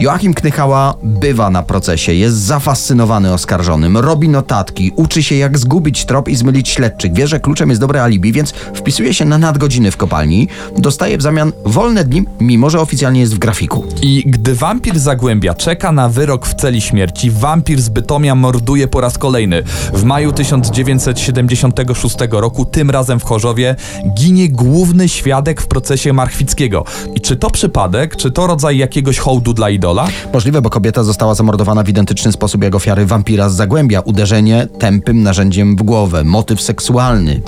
Joachim 0.00 0.34
Knychała 0.34 0.94
bywa 1.02 1.50
na 1.50 1.62
procesie, 1.62 2.12
jest 2.12 2.36
zafascynowany 2.36 3.32
oskarżonym, 3.32 3.96
robi 3.96 4.28
notatki, 4.28 4.92
uczy 4.96 5.22
się 5.22 5.34
jak 5.34 5.58
zgubić 5.58 6.04
trop 6.04 6.28
i 6.28 6.36
zmylić 6.36 6.68
śledczych. 6.68 7.12
Wie, 7.12 7.28
że 7.28 7.40
kluczem 7.40 7.68
jest 7.68 7.80
dobre 7.80 8.02
alibi, 8.02 8.32
więc 8.32 8.50
wpisuje 8.50 9.14
się 9.14 9.24
na 9.24 9.38
nadgodziny 9.38 9.90
w 9.90 9.96
kopalni. 9.96 10.48
Dostaje 10.78 11.18
w 11.18 11.22
zamian 11.22 11.52
wolne 11.64 12.04
dni, 12.04 12.24
mimo 12.40 12.70
że 12.70 12.80
oficjalnie 12.80 13.20
jest 13.20 13.34
w 13.34 13.38
grafiku. 13.38 13.84
I 14.02 14.22
gdy 14.26 14.54
wampir 14.54 14.98
Zagłębia 14.98 15.54
czeka 15.54 15.92
na 15.92 16.08
wyrok 16.08 16.46
w 16.46 16.54
celi 16.54 16.80
śmierci, 16.80 17.30
wampir 17.30 17.82
z 17.82 17.88
Bytomia 17.88 18.34
morduje 18.34 18.88
po 18.88 19.00
raz 19.00 19.18
kolejny. 19.18 19.62
W 19.92 20.04
maju 20.04 20.32
1976 20.32 22.16
roku, 22.30 22.64
tym 22.64 22.90
razem 22.90 23.20
w 23.20 23.24
Chorzowie, 23.24 23.76
ginie 24.14 24.48
główny 24.48 25.08
świadek 25.08 25.60
w 25.60 25.66
procesie 25.66 26.12
Marchwickiego. 26.12 26.84
I 27.14 27.20
czy 27.20 27.36
to 27.36 27.50
przypadek, 27.50 28.16
czy 28.16 28.30
to 28.30 28.46
rodzaj 28.46 28.78
jakiegoś 28.78 29.18
hołdu 29.18 29.52
dla 29.52 29.70
idola? 29.70 29.89
Możliwe, 30.32 30.62
bo 30.62 30.70
kobieta 30.70 31.02
została 31.02 31.34
zamordowana 31.34 31.82
w 31.82 31.88
identyczny 31.88 32.32
sposób 32.32 32.64
jak 32.64 32.74
ofiary 32.74 33.06
wampira 33.06 33.48
z 33.48 33.54
Zagłębia. 33.54 34.00
Uderzenie 34.00 34.66
tępym 34.78 35.22
narzędziem 35.22 35.76
w 35.76 35.82
głowę, 35.82 36.24
motyw 36.24 36.60
seksualny. 36.60 37.42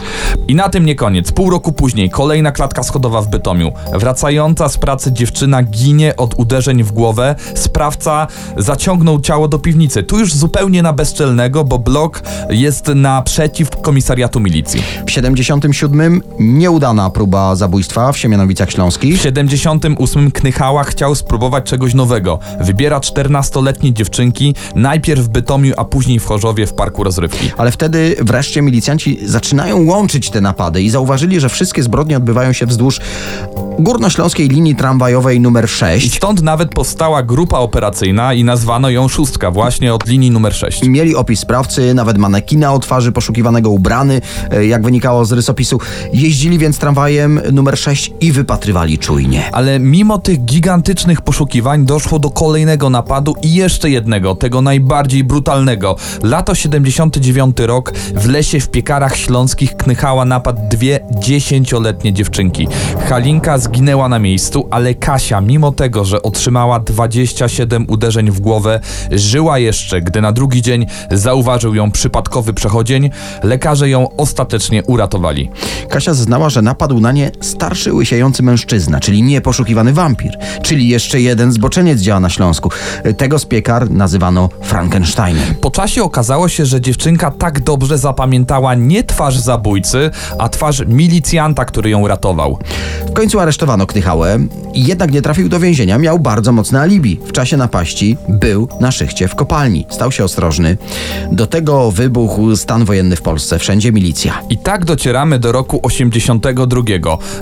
I 0.49 0.55
na 0.55 0.69
tym 0.69 0.87
nie 0.87 0.95
koniec. 0.95 1.33
Pół 1.33 1.51
roku 1.51 1.73
później 1.73 2.11
kolejna 2.11 2.53
klatka 2.53 2.83
schodowa 2.83 3.23
w 3.23 3.31
Bytomiu. 3.31 3.73
Wracająca 3.93 4.69
z 4.69 4.79
pracy 4.79 5.13
dziewczyna 5.13 5.63
ginie 5.63 6.17
od 6.17 6.35
uderzeń 6.39 6.83
w 6.83 6.93
głowę. 6.93 7.35
Sprawca 7.55 8.27
zaciągnął 8.57 9.21
ciało 9.21 9.49
do 9.49 9.59
piwnicy. 9.59 10.03
Tu 10.03 10.19
już 10.19 10.35
zupełnie 10.35 10.83
na 10.83 10.93
bezczelnego, 10.93 11.65
bo 11.65 11.79
blok 11.79 12.23
jest 12.51 12.89
naprzeciw 12.95 13.71
komisariatu 13.71 14.41
milicji. 14.41 14.83
W 15.07 15.11
77 15.11 16.23
nieudana 16.39 17.11
próba 17.11 17.57
zabójstwa 17.57 18.13
w 18.13 18.19
Siemianowicach 18.19 18.71
Śląskich. 18.71 19.19
W 19.19 19.23
78 19.23 20.31
Knychała 20.31 20.85
chciał 20.85 21.15
spróbować 21.15 21.65
czegoś 21.65 21.95
nowego. 21.95 22.22
Wybiera 22.61 22.99
14-letnie 22.99 23.93
dziewczynki, 23.93 24.55
najpierw 24.75 25.21
w 25.21 25.29
Bytomiu, 25.29 25.75
a 25.77 25.85
później 25.85 26.19
w 26.19 26.25
Chorzowie 26.25 26.67
w 26.67 26.75
parku 26.75 27.05
rozrywki. 27.05 27.51
Ale 27.57 27.71
wtedy 27.71 28.17
wreszcie 28.21 28.63
milicjanci 28.63 29.19
zaczynają 29.25 29.87
łączyć 29.87 30.31
te 30.31 30.41
napady 30.41 30.83
i 30.83 30.91
zauważyli, 30.91 31.41
że 31.41 31.49
wszystkie 31.49 31.83
zbrodnie 31.83 32.17
odbywają 32.17 32.53
się 32.53 32.67
wzdłuż 32.67 33.01
górnośląskiej 33.79 34.49
linii 34.49 34.77
tramwajowej 34.77 35.41
numer 35.41 35.65
I 35.65 35.69
6. 35.69 36.17
stąd 36.17 36.43
nawet 36.43 36.71
powstała 36.71 37.23
grupa 37.23 37.59
operacyjna 37.59 38.35
i 38.35 38.45
nazwano 38.45 38.91
ją 38.91 39.09
Szóstka, 39.09 39.51
właśnie 39.51 39.95
od 39.95 40.07
linii 40.07 40.31
numer 40.31 40.55
6. 40.55 40.83
Mieli 40.83 41.17
opis 41.17 41.41
sprawcy, 41.41 41.95
nawet 41.95 42.19
manekina 42.19 42.73
o 42.73 42.79
twarzy 42.79 43.13
poszukiwanego 43.13 43.71
ubrany, 43.71 44.21
e, 44.51 44.67
jak 44.67 44.83
wynikało 44.83 45.25
z 45.25 45.33
rysopisu. 45.33 45.81
Jeździli 46.13 46.59
więc 46.59 46.79
tramwajem 46.79 47.41
numer 47.53 47.79
6 47.79 48.13
i 48.21 48.33
wypatrywali 48.33 48.99
czujnie. 48.99 49.51
Ale 49.53 49.79
mimo 49.79 50.19
tych 50.19 50.45
gigantycznych 50.45 51.21
poszukiwań 51.21 51.85
doszło 51.85 52.12
do 52.19 52.31
kolejnego 52.31 52.91
napadu 52.91 53.35
i 53.43 53.55
jeszcze 53.55 53.91
jednego, 53.91 54.35
tego 54.35 54.63
najbardziej 54.63 55.25
brutalnego. 55.25 55.97
Lato 56.23 56.55
79 56.55 57.57
rok, 57.61 57.93
w 58.15 58.29
lesie 58.29 58.61
w 58.61 58.69
Piekarach 58.69 59.17
Śląskich 59.17 59.77
knychała 59.77 60.25
napad 60.25 60.69
dwie 60.69 61.01
dziesięcioletnie 61.19 62.13
dziewczynki. 62.13 62.69
Halinka 63.09 63.59
zginęła 63.59 64.09
na 64.09 64.19
miejscu, 64.19 64.69
ale 64.71 64.95
Kasia, 64.95 65.41
mimo 65.41 65.73
tego, 65.73 66.05
że 66.05 66.23
otrzymała 66.23 66.81
27 66.81 67.85
uderzeń 67.89 68.31
w 68.31 68.41
głowę, 68.41 68.81
żyła 69.11 69.59
jeszcze, 69.59 70.01
gdy 70.01 70.21
na 70.21 70.33
drugi 70.33 70.63
dzień 70.63 70.87
zauważył 71.11 71.75
ją 71.75 71.91
przypadkowy 71.91 72.53
przechodzień. 72.53 73.11
Lekarze 73.43 73.89
ją 73.89 74.17
ostatecznie 74.17 74.83
uratowali. 74.85 75.51
Kasia 75.89 76.15
zeznała, 76.15 76.51
że 76.51 76.63
napadł 76.63 77.01
na 77.01 77.13
nie 77.13 77.31
starszy, 77.41 77.95
łysiejący 77.95 78.43
mężczyzna, 78.43 79.01
czyli 79.01 79.23
nie 79.23 79.41
poszukiwany 79.41 79.93
wampir, 79.93 80.39
czyli 80.63 80.89
jeszcze 80.89 81.21
jeden 81.21 81.53
zboczeniec 81.53 82.02
działa 82.03 82.21
na 82.21 82.29
Śląsku. 82.29 82.71
Tego 83.17 83.39
z 83.39 83.45
piekar 83.45 83.91
nazywano 83.91 84.49
Frankensteinem. 84.63 85.55
Po 85.61 85.71
czasie 85.71 86.03
okazało 86.03 86.49
się, 86.49 86.67
że 86.67 86.81
dziewczynka 86.81 87.31
tak 87.31 87.61
dobrze 87.61 87.99
zapamiętała 87.99 88.75
nie 88.75 89.05
twarz 89.05 89.39
zabójcy, 89.39 90.11
a 90.39 90.49
twarz 90.49 90.83
milicjanta, 90.87 91.65
który 91.65 91.91
ją 91.91 92.09
ratował. 92.09 92.59
W 93.07 93.13
końcu 93.13 93.41
aresztowano 93.41 93.87
Knychałę, 93.87 94.39
jednak 94.75 95.13
nie 95.13 95.23
trafił 95.23 95.49
do 95.49 95.61
więzienia, 95.61 95.99
miał 95.99 96.19
bardzo 96.19 96.53
mocne 96.53 96.81
alibi. 96.81 97.21
W 97.27 97.33
czasie 97.33 97.57
napaści 97.57 98.17
był 98.29 98.69
na 98.81 98.91
szychcie 98.91 99.29
w 99.29 99.35
kopalni. 99.35 99.87
Stał 99.91 100.13
się 100.13 100.25
ostrożny. 100.25 100.77
Do 101.33 101.47
tego 101.47 101.91
wybuchł 101.91 102.57
stan 102.57 102.85
wojenny 102.85 103.17
w 103.17 103.23
Polsce, 103.23 103.59
wszędzie 103.59 103.93
milicja. 103.93 104.43
I 104.51 104.59
tak 104.59 104.85
docieramy 104.85 105.39
do 105.39 105.53
roku 105.53 105.81
82. 105.83 106.83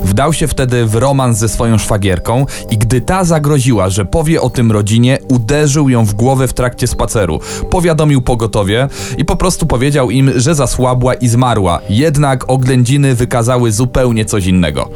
Wdał 0.05 0.33
się 0.33 0.49
wtedy 0.49 0.87
w 0.87 0.95
romans 0.95 1.38
ze 1.38 1.49
swoją 1.49 1.79
szwagierką 1.79 2.47
i 2.71 2.79
gdy 2.79 3.00
ta 3.00 3.25
zagroziła, 3.25 3.88
że 3.88 4.05
powie 4.05 4.40
o 4.40 4.50
tym 4.50 4.73
rodzinie, 4.73 5.19
uderzył 5.28 5.88
ją 5.88 6.04
w 6.04 6.14
głowę 6.14 6.49
w 6.49 6.52
trakcie 6.52 6.87
spaceru. 6.87 7.40
Powiadomił 7.71 8.23
pogotowie 8.23 8.88
i 9.19 9.25
po 9.25 9.37
prostu 9.37 9.66
powiedział 9.66 10.11
im, 10.11 10.30
że 10.37 10.54
zasłabła 10.54 11.14
i 11.14 11.28
zmarła. 11.28 11.80
Jednak 11.90 12.50
oględziny 12.50 13.14
wykazały 13.14 13.73
zupełnie 13.73 14.25
coś 14.25 14.47
innego. 14.47 14.90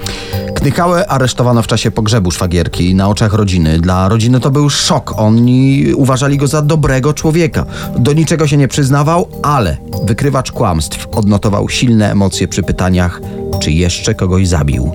Knychałę 0.54 1.06
aresztowano 1.06 1.62
w 1.62 1.66
czasie 1.66 1.90
pogrzebu 1.90 2.30
szwagierki 2.30 2.94
na 2.94 3.08
oczach 3.08 3.34
rodziny. 3.34 3.78
Dla 3.78 4.08
rodziny 4.08 4.40
to 4.40 4.50
był 4.50 4.70
szok. 4.70 5.14
Oni 5.16 5.84
uważali 5.96 6.36
go 6.36 6.46
za 6.46 6.62
dobrego 6.62 7.14
człowieka. 7.14 7.66
Do 7.98 8.12
niczego 8.12 8.46
się 8.46 8.56
nie 8.56 8.68
przyznawał, 8.68 9.28
ale 9.42 9.76
wykrywacz 10.04 10.52
kłamstw 10.52 11.06
odnotował 11.12 11.68
silne 11.68 12.10
emocje 12.10 12.48
przy 12.48 12.62
pytaniach, 12.62 13.20
czy 13.60 13.70
jeszcze 13.70 14.14
kogoś 14.14 14.48
zabił. 14.48 14.92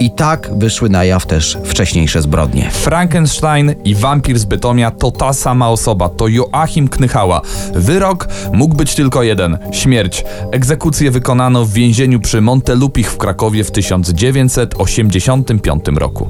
I 0.00 0.10
tak 0.10 0.58
wyszły 0.58 0.88
na 0.88 1.04
jaw 1.04 1.26
też 1.26 1.58
wcześniejsze 1.64 2.22
zbrodnie. 2.22 2.70
Frankenstein 2.70 3.74
i 3.84 3.94
wampir 3.94 4.38
z 4.38 4.44
Bytomia 4.44 4.90
to 4.90 5.10
ta 5.10 5.32
sama 5.32 5.70
osoba, 5.70 6.08
to 6.08 6.28
Joachim 6.28 6.88
Knychała. 6.88 7.40
Wyrok 7.74 8.28
mógł 8.52 8.76
być 8.76 8.94
tylko 8.94 9.22
jeden 9.22 9.58
śmierć. 9.72 10.24
Egzekucję 10.52 11.10
wykonano 11.10 11.64
w 11.64 11.72
więzieniu 11.72 12.20
przy 12.20 12.40
Montelupich 12.40 13.12
w 13.12 13.16
Krakowie 13.16 13.64
w 13.64 13.70
1985 13.70 15.84
roku. 15.96 16.28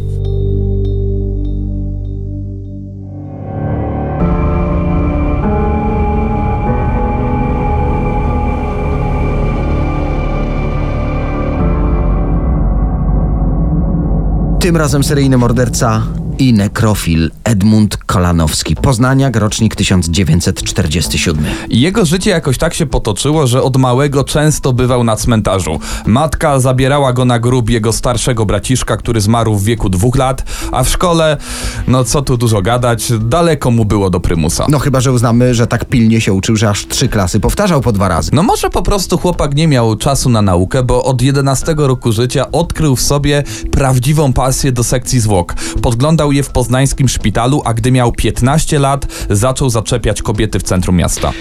Tym 14.66 14.76
razem 14.76 15.04
seryjny 15.04 15.36
morderca 15.36 16.02
i 16.38 16.52
nekrofil 16.52 17.30
Edmund 17.44 17.96
Kolanowski, 17.96 18.76
Poznaniak, 18.76 19.36
rocznik 19.36 19.76
1947. 19.76 21.44
Jego 21.70 22.04
życie 22.04 22.30
jakoś 22.30 22.58
tak 22.58 22.74
się 22.74 22.86
potoczyło, 22.86 23.46
że 23.46 23.62
od 23.62 23.76
małego 23.76 24.24
często 24.24 24.72
bywał 24.72 25.04
na 25.04 25.16
cmentarzu. 25.16 25.80
Matka 26.06 26.60
zabierała 26.60 27.12
go 27.12 27.24
na 27.24 27.38
grób 27.38 27.70
jego 27.70 27.92
starszego 27.92 28.46
braciszka, 28.46 28.96
który 28.96 29.20
zmarł 29.20 29.54
w 29.54 29.64
wieku 29.64 29.88
dwóch 29.88 30.16
lat, 30.16 30.44
a 30.72 30.84
w 30.84 30.88
szkole, 30.88 31.36
no 31.88 32.04
co 32.04 32.22
tu 32.22 32.36
dużo 32.36 32.62
gadać, 32.62 33.12
daleko 33.20 33.70
mu 33.70 33.84
było 33.84 34.10
do 34.10 34.20
prymusa. 34.20 34.66
No 34.68 34.78
chyba, 34.78 35.00
że 35.00 35.12
uznamy, 35.12 35.54
że 35.54 35.66
tak 35.66 35.84
pilnie 35.84 36.20
się 36.20 36.32
uczył, 36.32 36.56
że 36.56 36.70
aż 36.70 36.86
trzy 36.86 37.08
klasy 37.08 37.40
powtarzał 37.40 37.80
po 37.80 37.92
dwa 37.92 38.08
razy. 38.08 38.30
No 38.32 38.42
może 38.42 38.70
po 38.70 38.82
prostu 38.82 39.18
chłopak 39.18 39.54
nie 39.54 39.68
miał 39.68 39.96
czasu 39.96 40.30
na 40.30 40.42
naukę, 40.42 40.82
bo 40.82 41.04
od 41.04 41.22
11 41.22 41.74
roku 41.78 42.12
życia 42.12 42.52
odkrył 42.52 42.96
w 42.96 43.02
sobie 43.02 43.42
prawdziwą 43.70 44.32
pasję 44.32 44.72
do 44.72 44.84
sekcji 44.84 45.20
zwłok. 45.20 45.54
Podglądał 45.82 46.25
je 46.32 46.42
w 46.42 46.50
poznańskim 46.50 47.08
szpitalu, 47.08 47.62
a 47.64 47.74
gdy 47.74 47.92
miał 47.92 48.12
15 48.12 48.78
lat, 48.78 49.06
zaczął 49.30 49.70
zaczepiać 49.70 50.22
kobiety 50.22 50.58
w 50.58 50.62
centrum 50.62 50.96
miasta. 50.96 51.32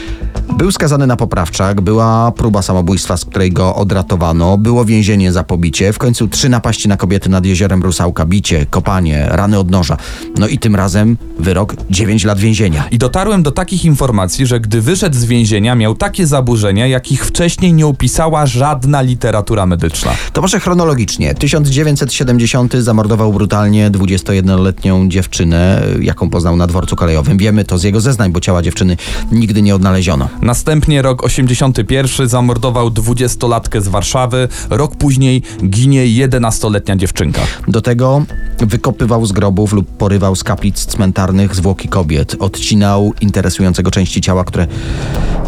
Był 0.58 0.72
skazany 0.72 1.08
na 1.08 1.16
poprawczak, 1.16 1.82
była 1.82 2.32
próba 2.32 2.62
samobójstwa, 2.62 3.18
z 3.18 3.26
której 3.26 3.52
go 3.52 3.76
odratowano, 3.76 4.58
było 4.58 4.86
więzienie 4.86 5.32
za 5.32 5.44
pobicie, 5.44 5.94
w 5.94 5.98
końcu 5.98 6.28
trzy 6.28 6.50
napaści 6.50 6.88
na 6.88 6.98
kobiety 6.98 7.30
nad 7.30 7.46
jeziorem 7.46 7.84
Rusałka, 7.84 8.26
bicie, 8.26 8.66
kopanie, 8.66 9.28
rany 9.30 9.60
od 9.60 9.72
noża. 9.72 9.98
No 10.38 10.48
i 10.48 10.58
tym 10.58 10.76
razem 10.76 11.18
wyrok 11.40 11.76
9 11.90 12.24
lat 12.24 12.40
więzienia. 12.40 12.84
I 12.92 12.98
dotarłem 12.98 13.44
do 13.44 13.52
takich 13.52 13.86
informacji, 13.86 14.46
że 14.46 14.60
gdy 14.60 14.82
wyszedł 14.82 15.16
z 15.16 15.26
więzienia, 15.26 15.76
miał 15.76 15.96
takie 15.96 16.28
zaburzenia, 16.28 16.88
jakich 16.88 17.26
wcześniej 17.26 17.74
nie 17.74 17.88
opisała 17.88 18.46
żadna 18.46 19.02
literatura 19.02 19.66
medyczna. 19.66 20.12
To 20.34 20.42
może 20.42 20.60
chronologicznie. 20.60 21.36
1970 21.36 22.74
zamordował 22.74 23.34
brutalnie 23.34 23.92
21-letnią 23.92 24.75
dziewczynę, 25.08 25.84
jaką 26.02 26.30
poznał 26.30 26.56
na 26.56 26.68
dworcu 26.68 26.96
kolejowym. 26.96 27.38
Wiemy 27.38 27.66
to 27.66 27.78
z 27.78 27.84
jego 27.84 28.02
zeznań, 28.02 28.32
bo 28.32 28.40
ciała 28.40 28.62
dziewczyny 28.62 28.98
nigdy 29.32 29.62
nie 29.62 29.76
odnaleziono. 29.76 30.30
Następnie 30.42 31.02
rok 31.02 31.24
81 31.24 32.28
zamordował 32.30 32.90
20-latkę 32.90 33.82
z 33.82 33.88
Warszawy, 33.88 34.48
rok 34.70 34.96
później 34.96 35.42
ginie 35.70 36.06
11-letnia 36.06 36.96
dziewczynka. 36.96 37.42
Do 37.68 37.82
tego 37.82 38.26
wykopywał 38.60 39.26
z 39.26 39.32
grobów 39.32 39.74
lub 39.74 39.98
porywał 39.98 40.36
z 40.36 40.44
kaplic 40.44 40.86
cmentarnych 40.86 41.56
zwłoki 41.56 41.88
kobiet. 41.88 42.36
Odcinał 42.40 43.14
interesującego 43.22 43.92
części 43.92 44.22
ciała, 44.22 44.44
które 44.44 44.68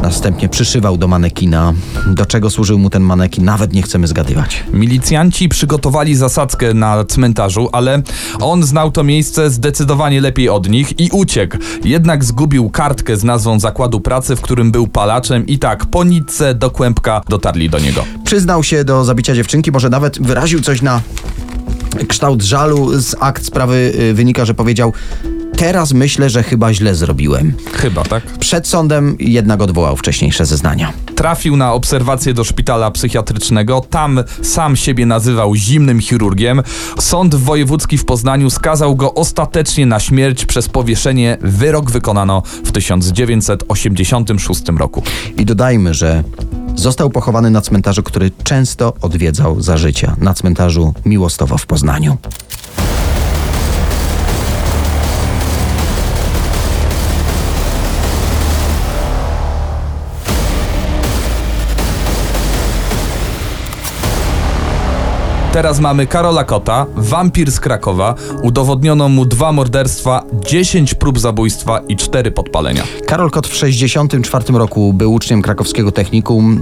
następnie 0.01 0.49
przyszywał 0.49 0.97
do 0.97 1.07
manekina. 1.07 1.73
Do 2.07 2.25
czego 2.25 2.49
służył 2.49 2.79
mu 2.79 2.89
ten 2.89 3.03
manekin, 3.03 3.45
nawet 3.45 3.73
nie 3.73 3.81
chcemy 3.81 4.07
zgadywać. 4.07 4.63
Milicjanci 4.73 5.49
przygotowali 5.49 6.15
zasadzkę 6.15 6.73
na 6.73 7.05
cmentarzu, 7.05 7.69
ale 7.71 8.01
on 8.39 8.63
znał 8.63 8.91
to 8.91 9.03
miejsce 9.03 9.49
zdecydowanie 9.49 10.21
lepiej 10.21 10.49
od 10.49 10.69
nich 10.69 10.99
i 10.99 11.09
uciekł. 11.11 11.57
Jednak 11.83 12.23
zgubił 12.23 12.69
kartkę 12.69 13.17
z 13.17 13.23
nazwą 13.23 13.59
zakładu 13.59 13.99
pracy, 13.99 14.35
w 14.35 14.41
którym 14.41 14.71
był 14.71 14.87
palaczem 14.87 15.47
i 15.47 15.59
tak 15.59 15.85
po 15.85 16.03
nitce 16.03 16.55
do 16.55 16.71
kłębka 16.71 17.21
dotarli 17.29 17.69
do 17.69 17.79
niego. 17.79 18.03
Przyznał 18.23 18.63
się 18.63 18.83
do 18.83 19.05
zabicia 19.05 19.35
dziewczynki, 19.35 19.71
może 19.71 19.89
nawet 19.89 20.21
wyraził 20.21 20.61
coś 20.61 20.81
na 20.81 21.01
kształt 22.07 22.41
żalu. 22.41 22.99
Z 23.01 23.15
akt 23.19 23.45
sprawy 23.45 23.93
y, 23.99 24.13
wynika, 24.13 24.45
że 24.45 24.53
powiedział: 24.53 24.93
Teraz 25.57 25.93
myślę, 25.93 26.29
że 26.29 26.43
chyba 26.43 26.73
źle 26.73 26.95
zrobiłem. 26.95 27.53
Chyba, 27.73 28.03
tak? 28.03 28.23
Przed 28.23 28.67
sądem 28.67 29.15
jednak 29.19 29.61
odwołał 29.61 29.97
wcześniejsze 29.97 30.45
zeznania. 30.45 30.93
Trafił 31.15 31.57
na 31.57 31.73
obserwację 31.73 32.33
do 32.33 32.43
szpitala 32.43 32.91
psychiatrycznego. 32.91 33.81
Tam 33.89 34.23
sam 34.41 34.75
siebie 34.75 35.05
nazywał 35.05 35.55
zimnym 35.55 36.01
chirurgiem. 36.01 36.63
Sąd 36.99 37.35
wojewódzki 37.35 37.97
w 37.97 38.05
Poznaniu 38.05 38.49
skazał 38.49 38.95
go 38.95 39.13
ostatecznie 39.13 39.85
na 39.85 39.99
śmierć 39.99 40.45
przez 40.45 40.69
powieszenie. 40.69 41.37
Wyrok 41.41 41.91
wykonano 41.91 42.43
w 42.63 42.71
1986 42.71 44.61
roku. 44.77 45.03
I 45.37 45.45
dodajmy, 45.45 45.93
że 45.93 46.23
został 46.75 47.09
pochowany 47.09 47.51
na 47.51 47.61
cmentarzu, 47.61 48.03
który 48.03 48.31
często 48.43 48.93
odwiedzał 49.01 49.61
za 49.61 49.77
życia, 49.77 50.15
na 50.21 50.33
cmentarzu 50.33 50.93
Miłostowo 51.05 51.57
w 51.57 51.65
Poznaniu. 51.65 52.17
Teraz 65.57 65.79
mamy 65.79 66.07
Karola 66.07 66.43
Kota, 66.43 66.85
wampir 66.95 67.51
z 67.51 67.59
Krakowa. 67.59 68.15
Udowodniono 68.43 69.09
mu 69.09 69.25
dwa 69.25 69.51
morderstwa, 69.51 70.23
10 70.45 70.93
prób 70.93 71.19
zabójstwa 71.19 71.79
i 71.87 71.95
4 71.95 72.31
podpalenia. 72.31 72.83
Karol 73.05 73.31
Kot 73.31 73.47
w 73.47 73.49
1964 73.49 74.57
roku 74.57 74.93
był 74.93 75.13
uczniem 75.13 75.41
krakowskiego 75.41 75.91
technikum, 75.91 76.61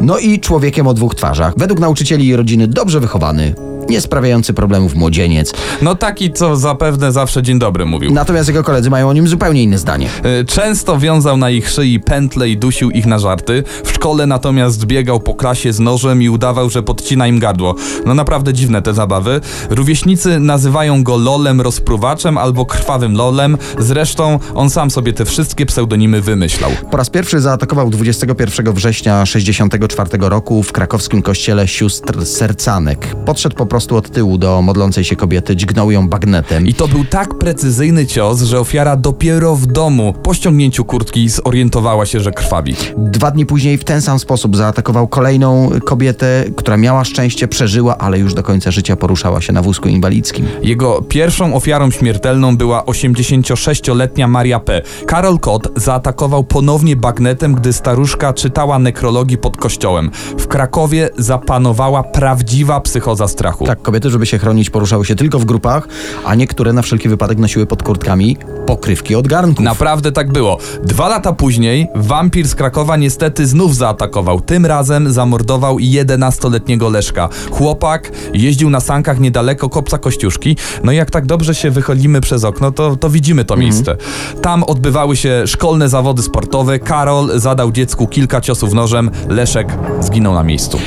no 0.00 0.18
i 0.18 0.40
człowiekiem 0.40 0.86
o 0.86 0.94
dwóch 0.94 1.14
twarzach. 1.14 1.52
Według 1.56 1.80
nauczycieli 1.80 2.26
i 2.26 2.36
rodziny 2.36 2.68
dobrze 2.68 3.00
wychowany, 3.00 3.54
nie 3.88 4.00
sprawiający 4.00 4.54
problemów 4.54 4.94
młodzieniec. 4.94 5.52
No 5.82 5.94
taki, 5.94 6.32
co 6.32 6.56
zapewne 6.56 7.12
zawsze 7.12 7.42
dzień 7.42 7.58
dobry 7.58 7.86
mówił. 7.86 8.12
Natomiast 8.12 8.48
jego 8.48 8.62
koledzy 8.62 8.90
mają 8.90 9.08
o 9.08 9.12
nim 9.12 9.28
zupełnie 9.28 9.62
inne 9.62 9.78
zdanie. 9.78 10.08
Y, 10.40 10.44
Często 10.44 10.98
wiązał 10.98 11.36
na 11.36 11.50
ich 11.50 11.70
szyi 11.70 12.00
pętle 12.00 12.48
i 12.48 12.56
dusił 12.56 12.90
ich 12.90 13.06
na 13.06 13.18
żarty. 13.18 13.64
W 13.84 13.90
szkole 13.90 14.26
natomiast 14.26 14.84
biegał 14.84 15.20
po 15.20 15.34
klasie 15.34 15.72
z 15.72 15.80
nożem 15.80 16.22
i 16.22 16.28
udawał, 16.28 16.70
że 16.70 16.82
podcina 16.82 17.26
im 17.26 17.38
gardło. 17.38 17.74
No 18.06 18.14
naprawdę 18.14 18.52
dziwne 18.52 18.82
te 18.82 18.94
zabawy. 18.94 19.40
Rówieśnicy 19.70 20.40
nazywają 20.40 21.02
go 21.02 21.16
lolem 21.16 21.60
rozpruwaczem 21.60 22.38
albo 22.38 22.66
krwawym 22.66 23.14
lolem. 23.16 23.58
Zresztą 23.78 24.38
on 24.54 24.70
sam 24.70 24.90
sobie 24.90 25.12
te 25.12 25.24
wszystkie 25.24 25.66
pseudonimy 25.66 26.20
wymyślał. 26.20 26.70
Po 26.90 26.96
raz 26.96 27.10
pierwszy 27.10 27.40
zaatakował 27.40 27.90
21 27.90 28.74
września 28.74 29.22
1964 29.24 30.28
roku 30.28 30.62
w 30.62 30.72
krakowskim 30.72 31.22
kościele 31.22 31.68
sióstr 31.68 32.26
Sercanek. 32.26 33.14
Podszedł 33.24 33.56
po 33.56 33.66
prostu 33.66 33.77
prostu 33.78 33.96
od 33.96 34.10
tyłu 34.10 34.38
do 34.38 34.62
modlącej 34.62 35.04
się 35.04 35.16
kobiety, 35.16 35.56
dźgnął 35.56 35.90
ją 35.90 36.08
bagnetem. 36.08 36.66
I 36.66 36.74
to 36.74 36.88
był 36.88 37.04
tak 37.04 37.38
precyzyjny 37.38 38.06
cios, 38.06 38.42
że 38.42 38.60
ofiara 38.60 38.96
dopiero 38.96 39.56
w 39.56 39.66
domu 39.66 40.14
po 40.22 40.34
ściągnięciu 40.34 40.84
kurtki 40.84 41.28
zorientowała 41.28 42.06
się, 42.06 42.20
że 42.20 42.32
krwawi. 42.32 42.74
Dwa 42.96 43.30
dni 43.30 43.46
później 43.46 43.78
w 43.78 43.84
ten 43.84 44.02
sam 44.02 44.18
sposób 44.18 44.56
zaatakował 44.56 45.08
kolejną 45.08 45.70
kobietę, 45.84 46.44
która 46.56 46.76
miała 46.76 47.04
szczęście, 47.04 47.48
przeżyła, 47.48 47.98
ale 47.98 48.18
już 48.18 48.34
do 48.34 48.42
końca 48.42 48.70
życia 48.70 48.96
poruszała 48.96 49.40
się 49.40 49.52
na 49.52 49.62
wózku 49.62 49.88
inwalidzkim. 49.88 50.46
Jego 50.62 51.02
pierwszą 51.02 51.54
ofiarą 51.54 51.90
śmiertelną 51.90 52.56
była 52.56 52.82
86-letnia 52.82 54.28
Maria 54.28 54.60
P. 54.60 54.82
Karol 55.06 55.38
Kot 55.38 55.68
zaatakował 55.76 56.44
ponownie 56.44 56.96
bagnetem, 56.96 57.54
gdy 57.54 57.72
staruszka 57.72 58.32
czytała 58.32 58.78
nekrologii 58.78 59.38
pod 59.38 59.56
kościołem. 59.56 60.10
W 60.38 60.46
Krakowie 60.46 61.10
zapanowała 61.18 62.02
prawdziwa 62.02 62.80
psychoza 62.80 63.28
strachu. 63.28 63.67
Tak, 63.68 63.82
kobiety, 63.82 64.10
żeby 64.10 64.26
się 64.26 64.38
chronić, 64.38 64.70
poruszały 64.70 65.04
się 65.04 65.14
tylko 65.14 65.38
w 65.38 65.44
grupach, 65.44 65.88
a 66.24 66.34
niektóre 66.34 66.72
na 66.72 66.82
wszelki 66.82 67.08
wypadek 67.08 67.38
nosiły 67.38 67.66
pod 67.66 67.82
kurtkami 67.82 68.36
pokrywki 68.66 69.14
od 69.14 69.28
garnków. 69.28 69.64
Naprawdę 69.64 70.12
tak 70.12 70.32
było. 70.32 70.58
Dwa 70.82 71.08
lata 71.08 71.32
później 71.32 71.88
wampir 71.94 72.48
z 72.48 72.54
Krakowa 72.54 72.96
niestety 72.96 73.46
znów 73.46 73.76
zaatakował. 73.76 74.40
Tym 74.40 74.66
razem 74.66 75.12
zamordował 75.12 75.76
11-letniego 75.76 76.90
Leszka. 76.90 77.28
Chłopak 77.50 78.12
jeździł 78.34 78.70
na 78.70 78.80
sankach 78.80 79.20
niedaleko 79.20 79.68
Kopca 79.68 79.98
Kościuszki. 79.98 80.56
No 80.84 80.92
i 80.92 80.96
jak 80.96 81.10
tak 81.10 81.26
dobrze 81.26 81.54
się 81.54 81.70
wychylimy 81.70 82.20
przez 82.20 82.44
okno, 82.44 82.72
to, 82.72 82.96
to 82.96 83.10
widzimy 83.10 83.44
to 83.44 83.56
miejsce. 83.56 83.96
Tam 84.42 84.64
odbywały 84.64 85.16
się 85.16 85.46
szkolne 85.46 85.88
zawody 85.88 86.22
sportowe. 86.22 86.78
Karol 86.78 87.40
zadał 87.40 87.72
dziecku 87.72 88.06
kilka 88.06 88.40
ciosów 88.40 88.72
nożem. 88.72 89.10
Leszek 89.28 89.68
zginął 90.00 90.34
na 90.34 90.42
miejscu. 90.42 90.78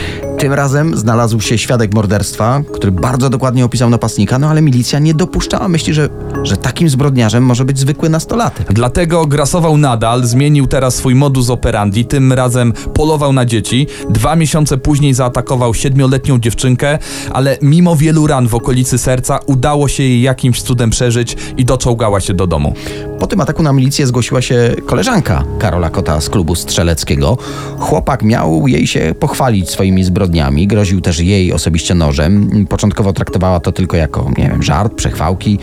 Tym 0.42 0.54
razem 0.54 0.98
znalazł 0.98 1.40
się 1.40 1.58
świadek 1.58 1.94
morderstwa, 1.94 2.62
który 2.74 2.92
bardzo 2.92 3.30
dokładnie 3.30 3.66
opisał 3.66 3.90
napastnika, 3.90 4.40
no 4.40 4.48
ale 4.48 4.62
milicja 4.62 5.00
nie 5.00 5.14
dopuszczała 5.14 5.68
myśli, 5.68 5.94
że, 5.94 6.10
że 6.44 6.58
takim 6.58 6.90
zbrodniarzem 6.90 7.46
może 7.46 7.66
być 7.66 7.80
zwykły 7.80 8.10
nastolatek. 8.10 8.74
Dlatego 8.74 9.26
grasował 9.26 9.78
nadal, 9.78 10.26
zmienił 10.26 10.68
teraz 10.68 10.96
swój 10.96 11.16
modus 11.16 11.50
operandi, 11.50 12.06
tym 12.06 12.34
razem 12.34 12.74
polował 12.94 13.34
na 13.34 13.46
dzieci. 13.46 13.88
Dwa 14.10 14.36
miesiące 14.36 14.78
później 14.78 15.14
zaatakował 15.14 15.74
siedmioletnią 15.74 16.40
dziewczynkę, 16.40 17.00
ale 17.34 17.58
mimo 17.62 17.96
wielu 17.96 18.28
ran 18.28 18.48
w 18.48 18.56
okolicy 18.56 18.98
serca 18.98 19.40
udało 19.46 19.88
się 19.88 20.04
jej 20.04 20.22
jakimś 20.22 20.62
cudem 20.62 20.90
przeżyć 20.90 21.38
i 21.58 21.66
doczołgała 21.66 22.20
się 22.20 22.34
do 22.34 22.48
domu. 22.48 22.74
Po 23.22 23.28
tym 23.28 23.42
ataku 23.42 23.64
na 23.64 23.74
milicję 23.74 24.08
zgłosiła 24.08 24.42
się 24.42 24.76
koleżanka 24.86 25.44
Karola 25.60 25.90
Kota 25.90 26.22
z 26.22 26.30
klubu 26.30 26.56
strzeleckiego. 26.56 27.38
Chłopak 27.80 28.24
miał 28.24 28.68
jej 28.68 28.88
się 28.88 29.16
pochwalić 29.20 29.70
swoimi 29.70 30.04
zbrodniami, 30.04 30.68
groził 30.68 31.02
też 31.02 31.20
jej 31.20 31.54
osobiście 31.54 31.96
nożem. 31.96 32.66
Początkowo 32.70 33.14
traktowała 33.14 33.60
to 33.60 33.72
tylko 33.72 33.98
jako, 33.98 34.32
nie 34.38 34.50
wiem, 34.50 34.64
żart, 34.64 34.94
przechwałki. 34.94 35.60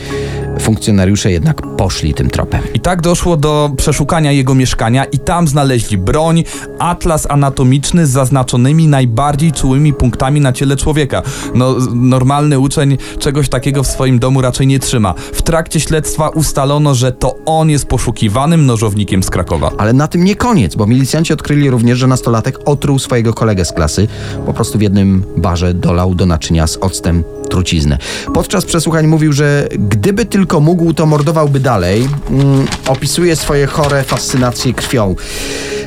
Funkcjonariusze 0.60 1.30
jednak 1.30 1.62
poszli 1.76 2.14
tym 2.14 2.30
tropem. 2.30 2.62
I 2.74 2.80
tak 2.80 3.02
doszło 3.02 3.36
do 3.36 3.70
przeszukania 3.76 4.32
jego 4.32 4.54
mieszkania 4.54 5.04
i 5.04 5.18
tam 5.18 5.48
znaleźli 5.48 5.98
broń, 5.98 6.44
atlas 6.78 7.26
anatomiczny 7.30 8.06
z 8.06 8.10
zaznaczonymi 8.10 8.88
najbardziej 8.88 9.52
czułymi 9.52 9.92
punktami 9.92 10.40
na 10.40 10.52
ciele 10.52 10.76
człowieka. 10.76 11.22
No, 11.54 11.76
normalny 11.94 12.58
uczeń 12.58 12.98
czegoś 13.18 13.48
takiego 13.48 13.82
w 13.82 13.86
swoim 13.86 14.18
domu 14.18 14.40
raczej 14.40 14.66
nie 14.66 14.78
trzyma. 14.78 15.14
W 15.32 15.42
trakcie 15.42 15.80
śledztwa 15.80 16.28
ustalono, 16.28 16.94
że 16.94 17.12
to 17.12 17.38
on 17.46 17.70
jest 17.70 17.86
poszukiwanym 17.86 18.66
nożownikiem 18.66 19.22
z 19.22 19.30
Krakowa. 19.30 19.70
Ale 19.78 19.92
na 19.92 20.08
tym 20.08 20.24
nie 20.24 20.36
koniec, 20.36 20.74
bo 20.74 20.86
milicjanci 20.86 21.32
odkryli 21.32 21.70
również, 21.70 21.98
że 21.98 22.06
nastolatek 22.06 22.58
otruł 22.64 22.98
swojego 22.98 23.34
kolegę 23.34 23.64
z 23.64 23.72
klasy. 23.72 24.08
Po 24.46 24.52
prostu 24.52 24.78
w 24.78 24.82
jednym 24.82 25.24
barze 25.36 25.74
dolał 25.74 26.14
do 26.14 26.26
naczynia 26.26 26.66
z 26.66 26.76
octem 26.76 27.24
truciznę. 27.48 27.98
Podczas 28.34 28.64
przesłuchań 28.64 29.06
mówił, 29.06 29.32
że 29.32 29.68
gdyby 29.78 30.24
tylko 30.24 30.47
mógł, 30.56 30.92
to 30.92 31.06
mordowałby 31.06 31.60
dalej. 31.60 32.08
Mm, 32.30 32.66
opisuje 32.88 33.36
swoje 33.36 33.66
chore 33.66 34.02
fascynacje 34.02 34.74
krwią. 34.74 35.14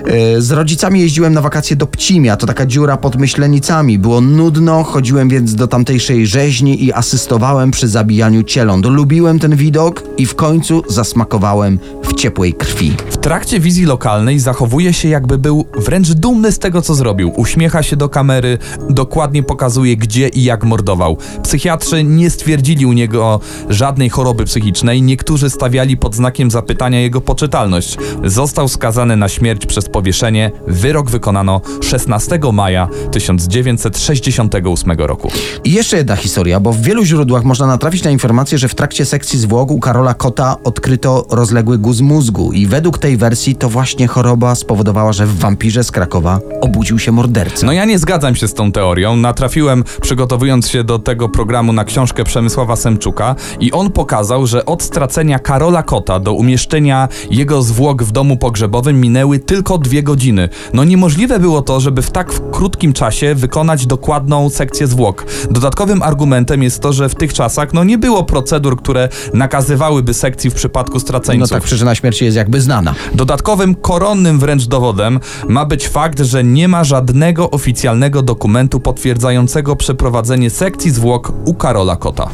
E, 0.05 0.41
Z 0.41 0.51
rodzicami 0.51 1.01
jeździłem 1.01 1.33
na 1.33 1.41
wakacje 1.41 1.75
do 1.75 1.87
Pcimia, 1.87 2.37
to 2.37 2.47
taka 2.47 2.65
dziura 2.65 2.97
pod 2.97 3.15
Myślenicami. 3.15 3.99
Było 3.99 4.21
nudno, 4.21 4.83
chodziłem 4.83 5.29
więc 5.29 5.55
do 5.55 5.67
tamtejszej 5.67 6.27
rzeźni 6.27 6.83
i 6.85 6.93
asystowałem 6.93 7.71
przy 7.71 7.87
zabijaniu 7.87 8.43
cieląt. 8.43 8.85
Lubiłem 8.85 9.39
ten 9.39 9.55
widok 9.55 10.03
i 10.17 10.25
w 10.25 10.35
końcu 10.35 10.83
zasmakowałem 10.89 11.79
w 12.03 12.13
ciepłej 12.13 12.53
krwi. 12.53 12.93
W 13.09 13.17
trakcie 13.17 13.59
wizji 13.59 13.85
lokalnej 13.85 14.39
zachowuje 14.39 14.93
się 14.93 15.09
jakby 15.09 15.37
był 15.37 15.65
wręcz 15.77 16.09
dumny 16.09 16.51
z 16.51 16.59
tego, 16.59 16.81
co 16.81 16.95
zrobił. 16.95 17.31
Uśmiecha 17.35 17.83
się 17.83 17.95
do 17.95 18.09
kamery, 18.09 18.57
dokładnie 18.89 19.43
pokazuje, 19.43 19.97
gdzie 19.97 20.27
i 20.27 20.43
jak 20.43 20.63
mordował. 20.63 21.17
Psychiatrzy 21.43 22.03
nie 22.03 22.29
stwierdzili 22.29 22.85
u 22.85 22.93
niego 22.93 23.39
żadnej 23.69 24.09
choroby 24.09 24.45
psychicznej. 24.51 25.01
Niektórzy 25.01 25.50
stawiali 25.50 25.98
pod 25.98 26.15
znakiem 26.15 26.51
zapytania 26.51 27.00
jego 27.00 27.22
poczytalność. 27.22 27.98
Został 28.24 28.67
skazany 28.67 29.15
na 29.15 29.29
śmierć 29.29 29.65
przez 29.65 29.89
powieszenie. 29.89 30.51
Wyrok 30.67 31.10
wykonano 31.10 31.62
16 31.81 32.39
maja 32.53 32.88
1968 33.12 34.91
roku. 34.98 35.31
I 35.63 35.72
jeszcze 35.72 35.98
jedna 35.98 36.15
historia, 36.15 36.60
bo 36.60 36.74
w 36.74 36.81
wielu 36.81 37.05
źródłach 37.05 37.43
można 37.43 37.67
natrafić 37.67 38.03
na 38.03 38.12
informację, 38.12 38.58
że 38.58 38.67
w 38.67 38.75
trakcie 38.75 39.05
sekcji 39.05 39.39
zwłok 39.39 39.72
u 39.72 39.79
Karola 39.79 40.13
Kota 40.13 40.55
odkryto 40.63 41.25
rozległy 41.29 41.77
guz 41.77 42.01
mózgu 42.01 42.51
i 42.51 42.67
według 42.67 42.98
tej 42.98 43.17
wersji 43.17 43.55
to 43.55 43.70
właśnie 43.70 44.08
choroba 44.08 44.55
spowodowała, 44.55 45.13
że 45.13 45.25
w 45.25 45.39
wampirze 45.39 45.83
z 45.83 45.92
Krakowa 45.92 46.40
obudził 46.61 47.00
się 47.00 47.11
morderca. 47.11 47.66
No 47.66 47.72
ja 47.72 47.85
nie 47.85 48.00
zgadzam 48.00 48.35
się 48.35 48.48
z 48.48 48.53
tą 48.53 48.72
teorią. 48.72 49.16
Natrafiłem, 49.16 49.83
przygotowując 50.01 50.70
się 50.70 50.83
do 50.83 51.00
tego 51.00 51.29
programu 51.29 51.74
na 51.74 51.85
książkę 51.85 52.24
Przemysława 52.24 52.75
Semczuka 52.75 53.35
i 53.59 53.72
on 53.72 53.92
pokazał, 53.92 54.40
że 54.47 54.65
od 54.65 54.83
stracenia 54.83 55.39
Karola 55.39 55.83
Kota 55.83 56.19
do 56.19 56.33
umieszczenia 56.33 57.07
jego 57.31 57.61
zwłok 57.61 58.03
w 58.03 58.11
domu 58.11 58.37
pogrzebowym 58.37 59.01
minęły 59.01 59.39
tylko 59.39 59.77
dwie 59.77 60.03
godziny. 60.03 60.49
No 60.73 60.83
niemożliwe 60.83 61.39
było 61.39 61.61
to, 61.61 61.79
żeby 61.79 62.01
w 62.01 62.11
tak 62.11 62.33
w 62.33 62.51
krótkim 62.51 62.93
czasie 62.93 63.35
wykonać 63.35 63.85
dokładną 63.85 64.49
sekcję 64.49 64.87
zwłok. 64.87 65.25
Dodatkowym 65.51 66.03
argumentem 66.03 66.63
jest 66.63 66.79
to, 66.79 66.93
że 66.93 67.09
w 67.09 67.15
tych 67.15 67.33
czasach 67.33 67.73
no 67.73 67.83
nie 67.83 67.97
było 67.97 68.23
procedur, 68.23 68.77
które 68.77 69.09
nakazywałyby 69.33 70.13
sekcji 70.13 70.49
w 70.49 70.53
przypadku 70.53 70.93
no 70.93 70.99
straceńców. 70.99 71.49
tak, 71.49 71.63
przyczyna 71.63 71.95
śmierci 71.95 72.25
jest 72.25 72.37
jakby 72.37 72.61
znana. 72.61 72.95
Dodatkowym 73.13 73.75
koronnym 73.75 74.39
wręcz 74.39 74.65
dowodem 74.65 75.19
ma 75.47 75.65
być 75.65 75.87
fakt, 75.87 76.19
że 76.19 76.43
nie 76.43 76.67
ma 76.67 76.83
żadnego 76.83 77.51
oficjalnego 77.51 78.21
dokumentu 78.21 78.79
potwierdzającego 78.79 79.75
przeprowadzenie 79.75 80.49
sekcji 80.49 80.91
zwłok 80.91 81.33
u 81.45 81.53
Karola 81.53 81.95
Kota. 81.95 82.29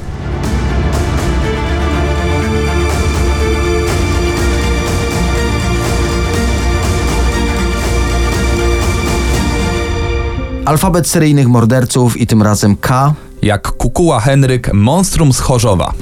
Alfabet 10.68 11.08
seryjnych 11.08 11.48
morderców 11.48 12.18
i 12.18 12.28
tym 12.28 12.42
razem 12.42 12.76
K. 12.76 13.14
Jak 13.42 13.72
Kukuła 13.72 14.20
Henryk, 14.20 14.74
monstrum 14.74 15.34
z 15.34 15.40
Chorzowa. 15.40 15.94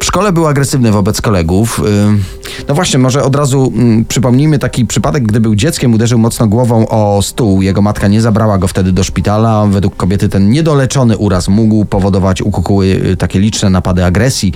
W 0.00 0.04
szkole 0.04 0.32
był 0.32 0.46
agresywny 0.46 0.92
wobec 0.92 1.20
kolegów. 1.20 1.80
Ym, 1.80 2.24
No 2.68 2.74
właśnie, 2.74 2.98
może 2.98 3.22
od 3.22 3.36
razu 3.36 3.72
mm, 3.74 4.04
przypomnijmy 4.04 4.58
taki 4.58 4.86
przypadek, 4.86 5.22
gdy 5.22 5.40
był 5.40 5.54
dzieckiem, 5.54 5.94
uderzył 5.94 6.18
mocno 6.18 6.46
głową 6.46 6.88
o 6.88 7.22
stół. 7.22 7.62
Jego 7.62 7.82
matka 7.82 8.08
nie 8.08 8.20
zabrała 8.20 8.58
go 8.58 8.68
wtedy 8.68 8.92
do 8.92 9.04
szpitala. 9.04 9.66
Według 9.66 9.96
kobiety 9.96 10.28
ten 10.28 10.50
niedoleczony 10.50 11.16
uraz 11.16 11.48
mógł 11.48 11.84
powodować 11.84 12.42
u 12.42 12.50
kukuły 12.50 12.86
y, 12.86 13.16
takie 13.16 13.40
liczne 13.40 13.70
napady 13.70 14.04
agresji. 14.04 14.52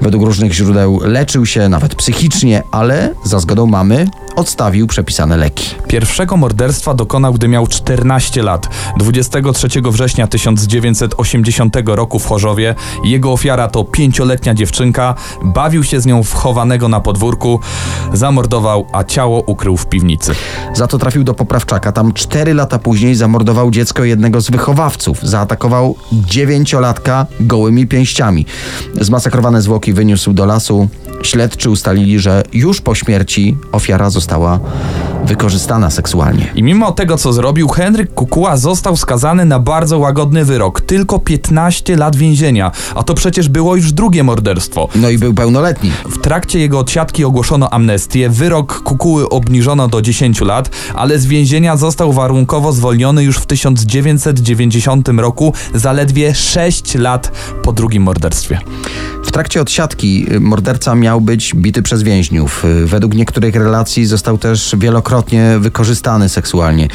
Według 0.00 0.24
różnych 0.24 0.54
źródeł 0.54 1.00
leczył 1.04 1.46
się 1.46 1.68
nawet 1.68 1.94
psychicznie, 1.94 2.62
ale 2.70 3.14
za 3.24 3.40
zgodą 3.40 3.66
mamy 3.66 4.06
odstawił 4.36 4.86
przepisane 4.86 5.36
leki. 5.36 5.74
Pierwszego 5.88 6.36
morderstwa 6.36 6.94
dokonał, 6.94 7.32
gdy 7.32 7.48
miał 7.48 7.66
14 7.66 8.42
lat. 8.42 8.68
23 8.98 9.68
września 9.90 10.26
1980 10.26 11.76
roku 11.86 12.18
w 12.18 12.26
Chorzowie. 12.26 12.74
Jego 13.04 13.32
ofiara 13.32 13.68
to 13.68 13.84
pięcioletnia 13.84 14.54
dziewczynka. 14.54 15.14
Bawił 15.44 15.84
się 15.84 16.00
z 16.00 16.06
nią 16.06 16.22
wchowanego 16.22 16.88
na 16.88 17.00
podwórku. 17.00 17.41
Zamordował, 18.12 18.86
a 18.92 19.04
ciało 19.04 19.40
ukrył 19.40 19.76
w 19.76 19.86
piwnicy. 19.86 20.34
Za 20.74 20.86
to 20.86 20.98
trafił 20.98 21.24
do 21.24 21.34
poprawczaka. 21.34 21.92
Tam 21.92 22.12
cztery 22.12 22.54
lata 22.54 22.78
później 22.78 23.14
zamordował 23.14 23.70
dziecko 23.70 24.04
jednego 24.04 24.40
z 24.40 24.50
wychowawców. 24.50 25.18
Zaatakował 25.22 25.96
dziewięciolatka 26.12 27.26
gołymi 27.40 27.86
pięściami. 27.86 28.46
Zmasakrowane 29.00 29.62
zwłoki 29.62 29.92
wyniósł 29.92 30.32
do 30.32 30.46
lasu. 30.46 30.88
Śledczy 31.22 31.70
ustalili, 31.70 32.18
że 32.18 32.42
już 32.52 32.80
po 32.80 32.94
śmierci 32.94 33.56
ofiara 33.72 34.10
została 34.10 34.60
wykorzystana 35.26 35.90
seksualnie. 35.90 36.52
I 36.54 36.62
mimo 36.62 36.92
tego, 36.92 37.16
co 37.16 37.32
zrobił, 37.32 37.68
Henryk 37.68 38.14
Kukuła 38.14 38.56
został 38.56 38.96
skazany 38.96 39.44
na 39.44 39.58
bardzo 39.58 39.98
łagodny 39.98 40.44
wyrok. 40.44 40.80
Tylko 40.80 41.18
15 41.18 41.96
lat 41.96 42.16
więzienia. 42.16 42.70
A 42.94 43.02
to 43.02 43.14
przecież 43.14 43.48
było 43.48 43.76
już 43.76 43.92
drugie 43.92 44.24
morderstwo. 44.24 44.88
No 44.94 45.10
i 45.10 45.18
był 45.18 45.34
pełnoletni. 45.34 45.90
W 46.04 46.18
trakcie 46.18 46.58
jego 46.58 46.78
odsiadki 46.78 47.24
ogłoszono 47.24 47.70
amnestię. 47.70 48.28
Wyrok 48.28 48.82
Kukuły 48.82 49.28
obniżono 49.28 49.88
do 49.88 50.02
10 50.02 50.40
lat, 50.40 50.70
ale 50.94 51.18
z 51.18 51.26
więzienia 51.26 51.76
został 51.76 52.12
warunkowo 52.12 52.72
zwolniony 52.72 53.24
już 53.24 53.36
w 53.36 53.46
1990 53.46 55.08
roku, 55.08 55.52
zaledwie 55.74 56.34
6 56.34 56.94
lat 56.94 57.32
po 57.62 57.72
drugim 57.72 58.02
morderstwie. 58.02 58.58
W 59.24 59.30
trakcie 59.32 59.60
odsiadki 59.60 60.26
morderca 60.40 60.94
miał 60.94 61.20
być 61.20 61.54
bity 61.54 61.82
przez 61.82 62.02
więźniów. 62.02 62.64
Według 62.84 63.14
niektórych 63.14 63.56
relacji 63.56 64.06
został 64.06 64.38
też 64.38 64.76
wielokrotnie 64.78 65.11
wykorzystany 65.58 66.28
seksualnie. 66.28 66.88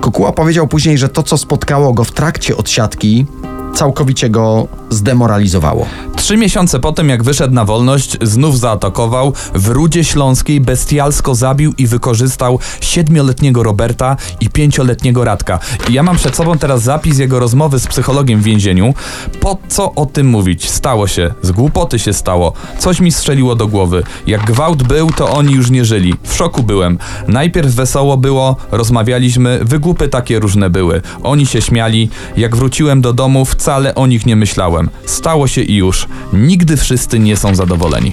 Kukuła 0.00 0.32
powiedział 0.32 0.68
później, 0.68 0.98
że 0.98 1.08
to, 1.08 1.22
co 1.22 1.38
spotkało 1.38 1.92
go 1.92 2.04
w 2.04 2.12
trakcie 2.12 2.56
odsiadki, 2.56 3.26
całkowicie 3.74 4.30
go 4.30 4.68
zdemoralizowało. 4.90 5.86
Trzy 6.16 6.36
miesiące 6.36 6.80
po 6.80 6.92
tym, 6.92 7.08
jak 7.08 7.22
wyszedł 7.22 7.54
na 7.54 7.64
wolność, 7.64 8.16
znów 8.22 8.58
zaatakował. 8.58 9.32
W 9.54 9.68
Rudzie 9.68 10.04
Śląskiej 10.04 10.60
bestialsko 10.60 11.34
zabił 11.34 11.74
i 11.78 11.86
wykorzystał 11.86 12.58
siedmioletniego 12.80 13.62
Roberta 13.62 14.16
i 14.40 14.48
pięcioletniego 14.48 15.24
Radka. 15.24 15.58
I 15.88 15.92
ja 15.92 16.02
mam 16.02 16.16
przed 16.16 16.36
sobą 16.36 16.58
teraz 16.58 16.82
zapis 16.82 17.18
jego 17.18 17.38
rozmowy 17.38 17.78
z 17.78 17.86
psychologiem 17.86 18.40
w 18.40 18.42
więzieniu. 18.42 18.94
Po 19.40 19.58
co 19.68 19.94
o 19.94 20.06
tym 20.06 20.26
mówić? 20.26 20.70
Stało 20.70 21.06
się. 21.06 21.34
Z 21.42 21.52
głupoty 21.52 21.98
się 21.98 22.12
stało. 22.12 22.52
Coś 22.78 23.00
mi 23.00 23.12
strzeliło 23.12 23.54
do 23.54 23.68
głowy. 23.68 24.02
Jak 24.26 24.44
gwałt 24.44 24.82
był, 24.82 25.10
to 25.10 25.30
oni 25.30 25.54
już 25.54 25.70
nie 25.70 25.84
żyli. 25.84 26.14
W 26.22 26.34
szoku 26.34 26.62
byłem. 26.62 26.98
Najpierw 27.28 27.74
wesoło 27.74 28.16
było, 28.16 28.56
rozmawialiśmy, 28.70 29.60
wygłupy 29.62 30.08
takie 30.08 30.38
różne 30.38 30.70
były. 30.70 31.02
Oni 31.22 31.46
się 31.46 31.62
śmiali. 31.62 32.10
Jak 32.36 32.56
wróciłem 32.56 33.00
do 33.00 33.12
domu, 33.12 33.44
wcale 33.60 33.94
o 33.94 34.06
nich 34.06 34.26
nie 34.26 34.36
myślałem. 34.36 34.90
Stało 35.06 35.48
się 35.48 35.62
i 35.62 35.76
już. 35.76 36.08
Nigdy 36.32 36.76
wszyscy 36.76 37.18
nie 37.18 37.36
są 37.36 37.54
zadowoleni. 37.54 38.12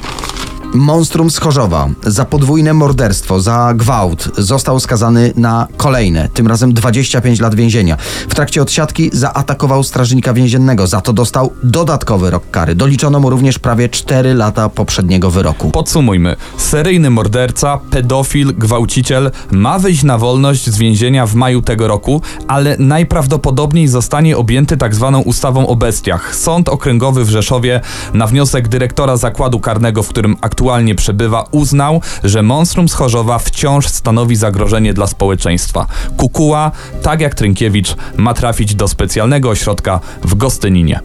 Monstrum 0.77 1.31
z 1.31 1.37
Chorzowa 1.37 1.89
za 2.03 2.25
podwójne 2.25 2.73
morderstwo, 2.73 3.39
za 3.39 3.73
gwałt 3.75 4.29
został 4.37 4.79
skazany 4.79 5.33
na 5.35 5.67
kolejne, 5.77 6.29
tym 6.33 6.47
razem 6.47 6.73
25 6.73 7.39
lat 7.39 7.55
więzienia. 7.55 7.97
W 8.29 8.35
trakcie 8.35 8.61
odsiadki 8.61 9.09
zaatakował 9.13 9.83
strażnika 9.83 10.33
więziennego, 10.33 10.87
za 10.87 11.01
to 11.01 11.13
dostał 11.13 11.53
dodatkowy 11.63 12.29
rok 12.29 12.43
kary. 12.51 12.75
Doliczono 12.75 13.19
mu 13.19 13.29
również 13.29 13.59
prawie 13.59 13.89
4 13.89 14.33
lata 14.33 14.69
poprzedniego 14.69 15.31
wyroku. 15.31 15.71
Podsumujmy. 15.71 16.35
Seryjny 16.57 17.09
morderca, 17.09 17.79
pedofil, 17.89 18.53
gwałciciel 18.57 19.31
ma 19.51 19.79
wyjść 19.79 20.03
na 20.03 20.17
wolność 20.17 20.69
z 20.69 20.77
więzienia 20.77 21.27
w 21.27 21.35
maju 21.35 21.61
tego 21.61 21.87
roku, 21.87 22.21
ale 22.47 22.75
najprawdopodobniej 22.79 23.87
zostanie 23.87 24.37
objęty 24.37 24.77
tak 24.77 24.95
zwaną 24.95 25.21
ustawą 25.21 25.67
o 25.67 25.75
bestiach. 25.75 26.35
Sąd 26.35 26.69
okręgowy 26.69 27.25
w 27.25 27.29
Rzeszowie 27.29 27.81
na 28.13 28.27
wniosek 28.27 28.67
dyrektora 28.67 29.17
zakładu 29.17 29.59
karnego, 29.59 30.03
w 30.03 30.09
którym 30.09 30.35
aktualnie 30.41 30.66
przebywa, 30.95 31.45
uznał, 31.51 32.01
że 32.23 32.43
monstrum 32.43 32.89
z 32.89 32.93
Chorzowa 32.93 33.39
wciąż 33.39 33.87
stanowi 33.87 34.35
zagrożenie 34.35 34.93
dla 34.93 35.07
społeczeństwa. 35.07 35.85
Kukuła, 36.17 36.71
tak 37.01 37.21
jak 37.21 37.35
Trynkiewicz, 37.35 37.95
ma 38.17 38.33
trafić 38.33 38.75
do 38.75 38.87
specjalnego 38.87 39.49
ośrodka 39.49 39.99
w 40.23 40.35
Gostyninie. 40.35 40.99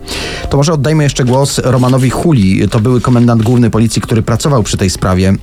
To 0.51 0.57
może 0.57 0.73
oddajmy 0.73 1.03
jeszcze 1.03 1.25
głos 1.25 1.59
Romanowi 1.59 2.11
Huli. 2.11 2.69
To 2.69 2.81
były 2.81 3.01
komendant 3.01 3.43
główny 3.43 3.71
policji, 3.71 4.03
który 4.03 4.23
pracował 4.23 4.63
przy 4.63 4.77
tej 4.77 4.91
sprawie. 4.91 5.35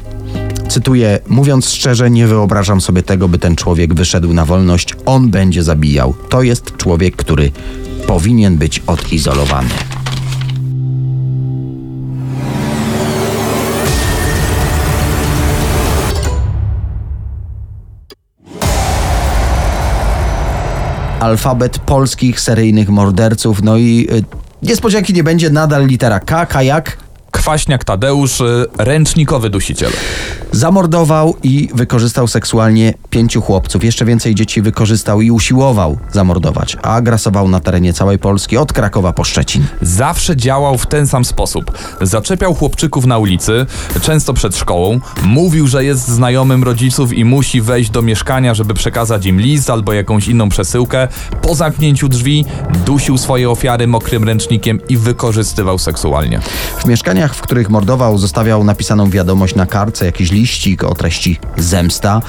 Cytuję, 0.69 1.19
mówiąc 1.27 1.69
szczerze, 1.69 2.09
nie 2.09 2.27
wyobrażam 2.27 2.81
sobie 2.81 3.03
tego, 3.03 3.27
by 3.27 3.39
ten 3.39 3.55
człowiek 3.55 3.93
wyszedł 3.93 4.33
na 4.33 4.45
wolność. 4.45 4.95
On 5.05 5.29
będzie 5.29 5.63
zabijał. 5.63 6.13
To 6.29 6.41
jest 6.41 6.77
człowiek, 6.77 7.15
który 7.15 7.51
powinien 8.07 8.57
być 8.57 8.83
odizolowany. 8.87 9.69
Alfabet 21.19 21.79
polskich 21.79 22.39
seryjnych 22.39 22.89
morderców. 22.89 23.63
No 23.63 23.77
i 23.77 24.07
y, 24.11 24.67
niespodzianki 24.67 25.13
nie 25.13 25.23
będzie, 25.23 25.49
nadal 25.49 25.87
litera 25.87 26.19
K, 26.19 26.45
kajak. 26.45 26.97
Kwaśniak 27.39 27.83
Tadeusz, 27.83 28.41
y, 28.41 28.65
ręcznikowy 28.77 29.49
dusiciel. 29.49 29.91
Zamordował 30.51 31.35
i 31.43 31.69
wykorzystał 31.73 32.27
seksualnie 32.27 32.93
pięciu 33.09 33.41
chłopców. 33.41 33.83
Jeszcze 33.83 34.05
więcej 34.05 34.35
dzieci 34.35 34.61
wykorzystał 34.61 35.21
i 35.21 35.31
usiłował 35.31 35.97
zamordować, 36.11 36.77
a 36.81 37.01
grasował 37.01 37.47
na 37.47 37.59
terenie 37.59 37.93
całej 37.93 38.19
Polski 38.19 38.57
od 38.57 38.73
Krakowa 38.73 39.13
po 39.13 39.23
Szczecin. 39.23 39.65
Zawsze 39.81 40.35
działał 40.35 40.77
w 40.77 40.87
ten 40.87 41.07
sam 41.07 41.25
sposób. 41.25 41.71
Zaczepiał 42.01 42.55
chłopczyków 42.55 43.05
na 43.05 43.17
ulicy, 43.17 43.65
często 44.01 44.33
przed 44.33 44.57
szkołą, 44.57 44.99
mówił, 45.23 45.67
że 45.67 45.83
jest 45.83 46.07
znajomym 46.07 46.63
rodziców 46.63 47.13
i 47.13 47.25
musi 47.25 47.61
wejść 47.61 47.89
do 47.89 48.01
mieszkania, 48.01 48.53
żeby 48.53 48.73
przekazać 48.73 49.25
im 49.25 49.41
list 49.41 49.69
albo 49.69 49.93
jakąś 49.93 50.27
inną 50.27 50.49
przesyłkę. 50.49 51.07
Po 51.41 51.55
zamknięciu 51.55 52.09
drzwi 52.09 52.45
dusił 52.85 53.17
swoje 53.17 53.49
ofiary 53.49 53.87
mokrym 53.87 54.23
ręcznikiem 54.23 54.79
i 54.89 54.97
wykorzystywał 54.97 55.77
seksualnie. 55.77 56.39
W 56.77 56.85
mieszkaniach, 56.85 57.28
w 57.33 57.41
których 57.41 57.69
mordował, 57.69 58.17
zostawiał 58.17 58.63
napisaną 58.63 59.09
wiadomość 59.09 59.55
na 59.55 59.65
kartce, 59.65 60.05
jakiś 60.05 60.31
liścik 60.31 60.83
o 60.83 60.95
treści 60.95 61.39
zemsta. 61.57 62.21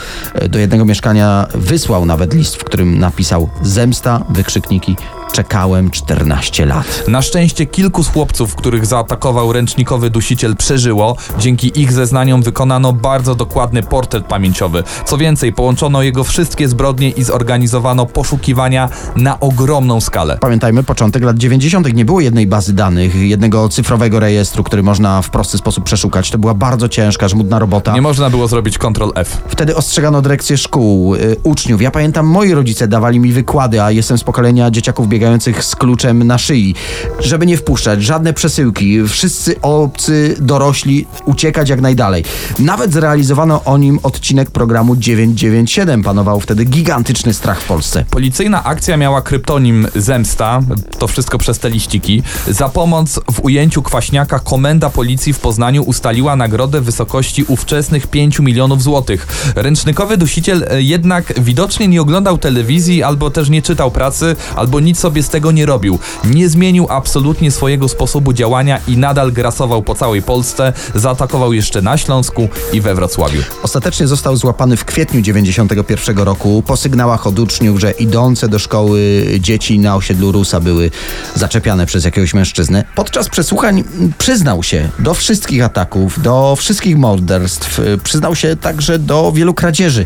Do 0.49 0.59
jednego 0.59 0.85
mieszkania 0.85 1.47
wysłał 1.55 2.07
nawet 2.07 2.35
list, 2.35 2.57
w 2.57 2.65
którym 2.65 2.99
napisał 2.99 3.51
zemsta, 3.63 4.25
wykrzykniki 4.31 4.97
czekałem 5.33 5.91
14 5.91 6.67
lat. 6.67 7.05
Na 7.09 7.23
szczęście 7.23 7.67
kilku 7.67 8.05
z 8.05 8.09
chłopców, 8.09 8.55
których 8.55 8.87
zaatakował 8.87 9.53
ręcznikowy 9.53 10.11
dusiciel, 10.11 10.57
przeżyło. 10.57 11.17
Dzięki 11.39 11.81
ich 11.81 11.93
zeznaniom 11.93 12.43
wykonano 12.43 12.93
bardzo 12.93 13.35
dokładny 13.35 13.83
portret 13.83 14.25
pamięciowy. 14.25 14.83
Co 15.05 15.19
więcej, 15.19 15.53
połączono 15.53 16.03
jego 16.03 16.25
wszystkie 16.25 16.69
zbrodnie 16.69 17.11
i 17.11 17.23
zorganizowano 17.23 18.07
poszukiwania 18.07 18.89
na 19.17 19.41
ogromną 19.41 20.01
skalę. 20.01 20.39
Pamiętajmy, 20.41 20.83
początek 20.83 21.23
lat 21.23 21.39
90. 21.39 21.95
nie 21.95 22.05
było 22.05 22.21
jednej 22.21 22.47
bazy 22.47 22.73
danych, 22.73 23.15
jednego 23.15 23.69
cyfrowego 23.69 24.21
rejestru, 24.21 24.65
który 24.65 24.83
można 24.83 25.23
w 25.23 25.31
prosty 25.31 25.59
sposób 25.59 25.85
przeszukać. 25.85 26.31
To 26.31 26.39
była 26.39 26.55
bardzo 26.55 26.89
ciężka, 26.89 27.29
żmudna 27.29 27.59
robota. 27.59 27.95
Nie 27.95 28.03
można 28.03 28.31
było 28.31 28.49
zrobić 28.49 28.79
Ctrl 28.79 29.11
F. 29.15 29.43
Wtedy 29.49 29.77
ostrzegano 29.77 30.23
dyrekcję 30.23 30.57
szkół, 30.57 31.15
y, 31.15 31.37
uczniów. 31.43 31.83
Ja 31.83 31.91
pamiętam, 31.91 32.27
moi 32.27 32.55
rodzice 32.55 32.89
dawali 32.89 33.21
mi 33.21 33.33
wykłady, 33.33 33.83
a 33.83 33.91
jestem 33.91 34.19
z 34.19 34.25
pokolenia 34.25 34.71
dzieciaków 34.71 35.09
biegających 35.09 35.20
z 35.61 35.77
kluczem 35.77 36.25
na 36.25 36.39
szyi, 36.39 36.75
żeby 37.19 37.47
nie 37.47 37.57
wpuszczać 37.57 38.03
żadne 38.03 38.33
przesyłki. 38.33 39.09
Wszyscy 39.09 39.61
obcy, 39.61 40.37
dorośli, 40.41 41.07
uciekać 41.25 41.69
jak 41.69 41.81
najdalej. 41.81 42.25
Nawet 42.59 42.93
zrealizowano 42.93 43.65
o 43.65 43.79
nim 43.79 43.99
odcinek 44.03 44.51
programu 44.51 44.97
997. 44.97 46.03
Panował 46.03 46.41
wtedy 46.41 46.65
gigantyczny 46.65 47.35
strach 47.35 47.61
w 47.61 47.65
Polsce. 47.65 48.05
Policyjna 48.11 48.65
akcja 48.65 48.97
miała 48.97 49.23
kryptonim 49.23 49.89
Zemsta, 49.95 50.61
to 50.99 51.09
wszystko 51.09 51.39
przez 51.39 51.59
te 51.59 51.71
liściki. 51.71 52.23
Za 52.49 52.69
pomoc 52.69 53.21
w 53.33 53.45
ujęciu 53.45 53.83
kwaśniaka 53.83 54.39
komenda 54.39 54.91
policji 54.91 55.33
w 55.33 55.39
Poznaniu 55.39 55.83
ustaliła 55.83 56.37
nagrodę 56.37 56.81
w 56.81 56.85
wysokości 56.85 57.45
ówczesnych 57.49 58.07
5 58.07 58.39
milionów 58.39 58.83
złotych. 58.83 59.53
Ręcznykowy 59.57 60.17
dusiciel 60.17 60.67
e, 60.71 60.83
jednak 60.83 61.41
widocznie 61.41 61.89
nie 61.89 62.03
oglądał 62.03 62.39
telewizji, 62.39 63.03
albo 63.03 63.31
też 63.31 63.49
nie 63.49 63.63
czytał 63.63 63.91
pracy, 63.91 64.37
albo 64.57 64.81
nic 64.81 64.99
sobie 64.99 65.10
z 65.19 65.29
tego 65.29 65.53
nie 65.53 65.67
robił. 65.67 65.99
Nie 66.25 66.49
zmienił 66.49 66.87
absolutnie 66.91 67.51
swojego 67.51 67.89
sposobu 67.89 68.33
działania 68.33 68.81
i 68.89 68.97
nadal 68.97 69.33
grasował 69.33 69.83
po 69.83 69.95
całej 69.95 70.23
Polsce. 70.23 70.73
Zaatakował 70.95 71.53
jeszcze 71.53 71.83
na 71.83 71.99
Śląsku 71.99 72.49
i 72.73 72.81
we 72.81 72.95
Wrocławiu. 72.95 73.43
Ostatecznie 73.63 74.07
został 74.07 74.37
złapany 74.37 74.77
w 74.77 74.85
kwietniu 74.85 75.21
91 75.21 76.19
roku 76.19 76.63
po 76.67 76.77
sygnałach 76.77 77.27
od 77.27 77.39
uczniów, 77.39 77.81
że 77.81 77.91
idące 77.91 78.49
do 78.49 78.59
szkoły 78.59 79.27
dzieci 79.41 79.79
na 79.79 79.97
osiedlu 79.97 80.33
Rusa 80.33 80.61
były 80.61 80.91
zaczepiane 81.35 81.87
przez 81.87 82.05
jakiegoś 82.05 82.35
mężczyznę. 82.35 82.85
Podczas 82.95 83.29
przesłuchań 83.29 83.85
przyznał 84.19 84.63
się 84.63 84.89
do 84.99 85.15
wszystkich 85.15 85.65
ataków, 85.65 86.23
do 86.23 86.57
wszystkich 86.57 86.99
morderstw, 86.99 87.81
przyznał 88.05 88.37
się 88.37 88.57
także 88.57 88.99
do 88.99 89.33
wielu 89.33 89.55
kradzieży. 89.55 90.05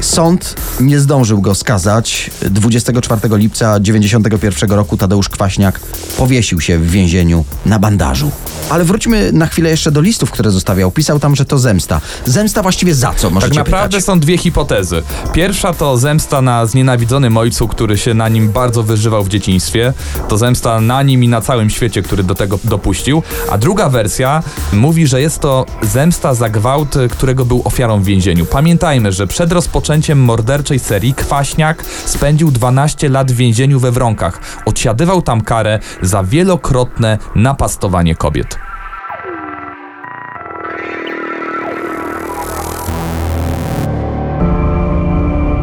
Sąd 0.00 0.54
nie 0.80 1.00
zdążył 1.00 1.40
go 1.40 1.54
skazać. 1.54 2.30
24 2.50 3.20
lipca 3.36 3.80
91 3.80 4.41
2001 4.50 4.76
roku 4.76 4.96
Tadeusz 4.96 5.28
Kwaśniak 5.28 5.80
powiesił 6.18 6.60
się 6.60 6.78
w 6.78 6.90
więzieniu 6.90 7.44
na 7.66 7.78
bandażu. 7.78 8.30
Ale 8.70 8.84
wróćmy 8.84 9.32
na 9.32 9.46
chwilę 9.46 9.70
jeszcze 9.70 9.90
do 9.92 10.00
listów, 10.00 10.30
które 10.30 10.50
zostawiał. 10.50 10.90
Pisał 10.90 11.18
tam, 11.20 11.36
że 11.36 11.44
to 11.44 11.58
zemsta. 11.58 12.00
Zemsta 12.24 12.62
właściwie 12.62 12.94
za 12.94 13.14
co, 13.14 13.30
możecie 13.30 13.54
Tak 13.54 13.64
naprawdę 13.66 13.96
pytać? 13.96 14.04
są 14.04 14.20
dwie 14.20 14.38
hipotezy. 14.38 15.02
Pierwsza 15.32 15.72
to 15.72 15.98
zemsta 15.98 16.42
na 16.42 16.66
znienawidzonym 16.66 17.36
ojcu, 17.36 17.68
który 17.68 17.98
się 17.98 18.14
na 18.14 18.28
nim 18.28 18.48
bardzo 18.52 18.82
wyżywał 18.82 19.24
w 19.24 19.28
dzieciństwie. 19.28 19.92
To 20.28 20.38
zemsta 20.38 20.80
na 20.80 21.02
nim 21.02 21.24
i 21.24 21.28
na 21.28 21.40
całym 21.40 21.70
świecie, 21.70 22.02
który 22.02 22.22
do 22.22 22.34
tego 22.34 22.58
dopuścił. 22.64 23.22
A 23.50 23.58
druga 23.58 23.88
wersja 23.88 24.42
mówi, 24.72 25.06
że 25.06 25.20
jest 25.20 25.38
to 25.40 25.66
zemsta 25.82 26.34
za 26.34 26.48
gwałt, 26.48 26.94
którego 27.10 27.44
był 27.44 27.62
ofiarą 27.64 28.00
w 28.02 28.04
więzieniu. 28.04 28.46
Pamiętajmy, 28.46 29.12
że 29.12 29.26
przed 29.26 29.52
rozpoczęciem 29.52 30.20
morderczej 30.24 30.78
serii 30.78 31.14
Kwaśniak 31.14 31.84
spędził 32.06 32.50
12 32.50 33.08
lat 33.08 33.32
w 33.32 33.36
więzieniu 33.36 33.80
we 33.80 33.92
Wronkach. 33.92 34.31
Odsiadywał 34.66 35.22
tam 35.22 35.40
karę 35.40 35.78
za 36.02 36.22
wielokrotne 36.22 37.18
napastowanie 37.34 38.14
kobiet. 38.14 38.58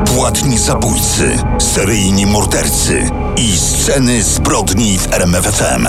Płatni 0.06 0.58
zabójcy, 0.58 1.38
seryjni 1.60 2.26
mordercy 2.26 3.10
i 3.38 3.58
sceny 3.58 4.24
zbrodni 4.24 4.98
w 4.98 5.14
RMFFM. 5.14 5.88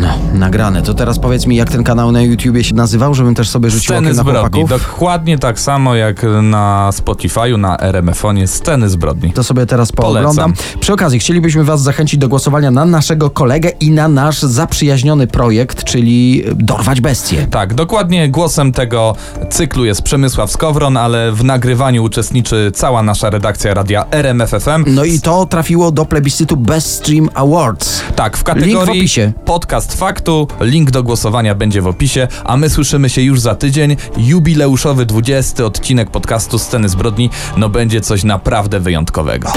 No, 0.00 0.18
nagrane. 0.36 0.82
To 0.82 0.94
teraz 0.94 1.18
powiedz 1.18 1.46
mi, 1.46 1.56
jak 1.56 1.70
ten 1.70 1.84
kanał 1.84 2.12
na 2.12 2.22
YouTubie 2.22 2.64
się 2.64 2.74
nazywał, 2.74 3.14
żebym 3.14 3.34
też 3.34 3.48
sobie 3.48 3.70
rzucił 3.70 3.84
Sceny 3.94 3.98
okiem 3.98 4.16
na 4.16 4.22
zbrodni. 4.22 4.60
chłopaków? 4.60 4.90
Dokładnie 4.90 5.38
tak 5.38 5.60
samo 5.60 5.94
jak 5.94 6.26
na 6.42 6.90
Spotify'u, 6.92 7.58
na 7.58 7.78
RMF-onie. 7.78 8.46
Sceny 8.46 8.88
zbrodni. 8.88 9.32
To 9.32 9.44
sobie 9.44 9.66
teraz 9.66 9.92
pooglądam. 9.92 10.54
Przy 10.80 10.92
okazji 10.92 11.18
chcielibyśmy 11.18 11.64
Was 11.64 11.82
zachęcić 11.82 12.20
do 12.20 12.28
głosowania 12.28 12.70
na 12.70 12.84
naszego 12.84 13.30
kolegę 13.30 13.70
i 13.80 13.90
na 13.90 14.08
nasz 14.08 14.42
zaprzyjaźniony 14.42 15.26
projekt, 15.26 15.84
czyli 15.84 16.44
Dorwać 16.54 17.00
Bestię. 17.00 17.46
Tak, 17.50 17.74
dokładnie 17.74 18.28
głosem 18.28 18.72
tego 18.72 19.16
cyklu 19.50 19.84
jest 19.84 20.02
Przemysław 20.02 20.50
Skowron, 20.50 20.96
ale 20.96 21.32
w 21.32 21.44
nagrywaniu 21.44 22.04
uczestniczy 22.04 22.72
cała 22.74 23.02
nasza 23.02 23.30
redakcja 23.30 23.74
radia 23.74 24.04
RMFFM. 24.10 24.84
No 24.86 25.04
i 25.04 25.20
to 25.20 25.46
trafiło 25.46 25.92
do 25.92 26.04
plebiscytu 26.04 26.56
Best 26.56 26.94
Stream 26.94 27.28
Awards. 27.34 28.02
Tak, 28.16 28.36
w 28.36 28.40
Link 28.40 28.60
kategorii 28.60 28.86
w 28.86 29.00
opisie. 29.00 29.32
podcast 29.44 29.98
faktu, 30.26 30.48
link 30.60 30.90
do 30.90 31.02
głosowania 31.02 31.54
będzie 31.54 31.82
w 31.82 31.86
opisie, 31.86 32.28
a 32.44 32.56
my 32.56 32.70
słyszymy 32.70 33.10
się 33.10 33.22
już 33.22 33.40
za 33.40 33.54
tydzień. 33.54 33.96
Jubileuszowy 34.16 35.06
20 35.06 35.64
odcinek 35.64 36.10
podcastu 36.10 36.58
Sceny 36.58 36.88
Zbrodni, 36.88 37.30
no 37.56 37.68
będzie 37.68 38.00
coś 38.00 38.24
naprawdę 38.24 38.80
wyjątkowego. 38.80 39.52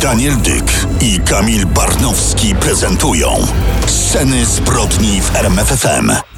Daniel 0.00 0.36
Dyk 0.36 0.86
i 1.00 1.20
Kamil 1.20 1.66
Barnowski 1.66 2.54
prezentują 2.54 3.28
Sceny 3.86 4.46
zbrodni 4.46 5.20
w 5.20 5.36
RMFFM. 5.36 6.35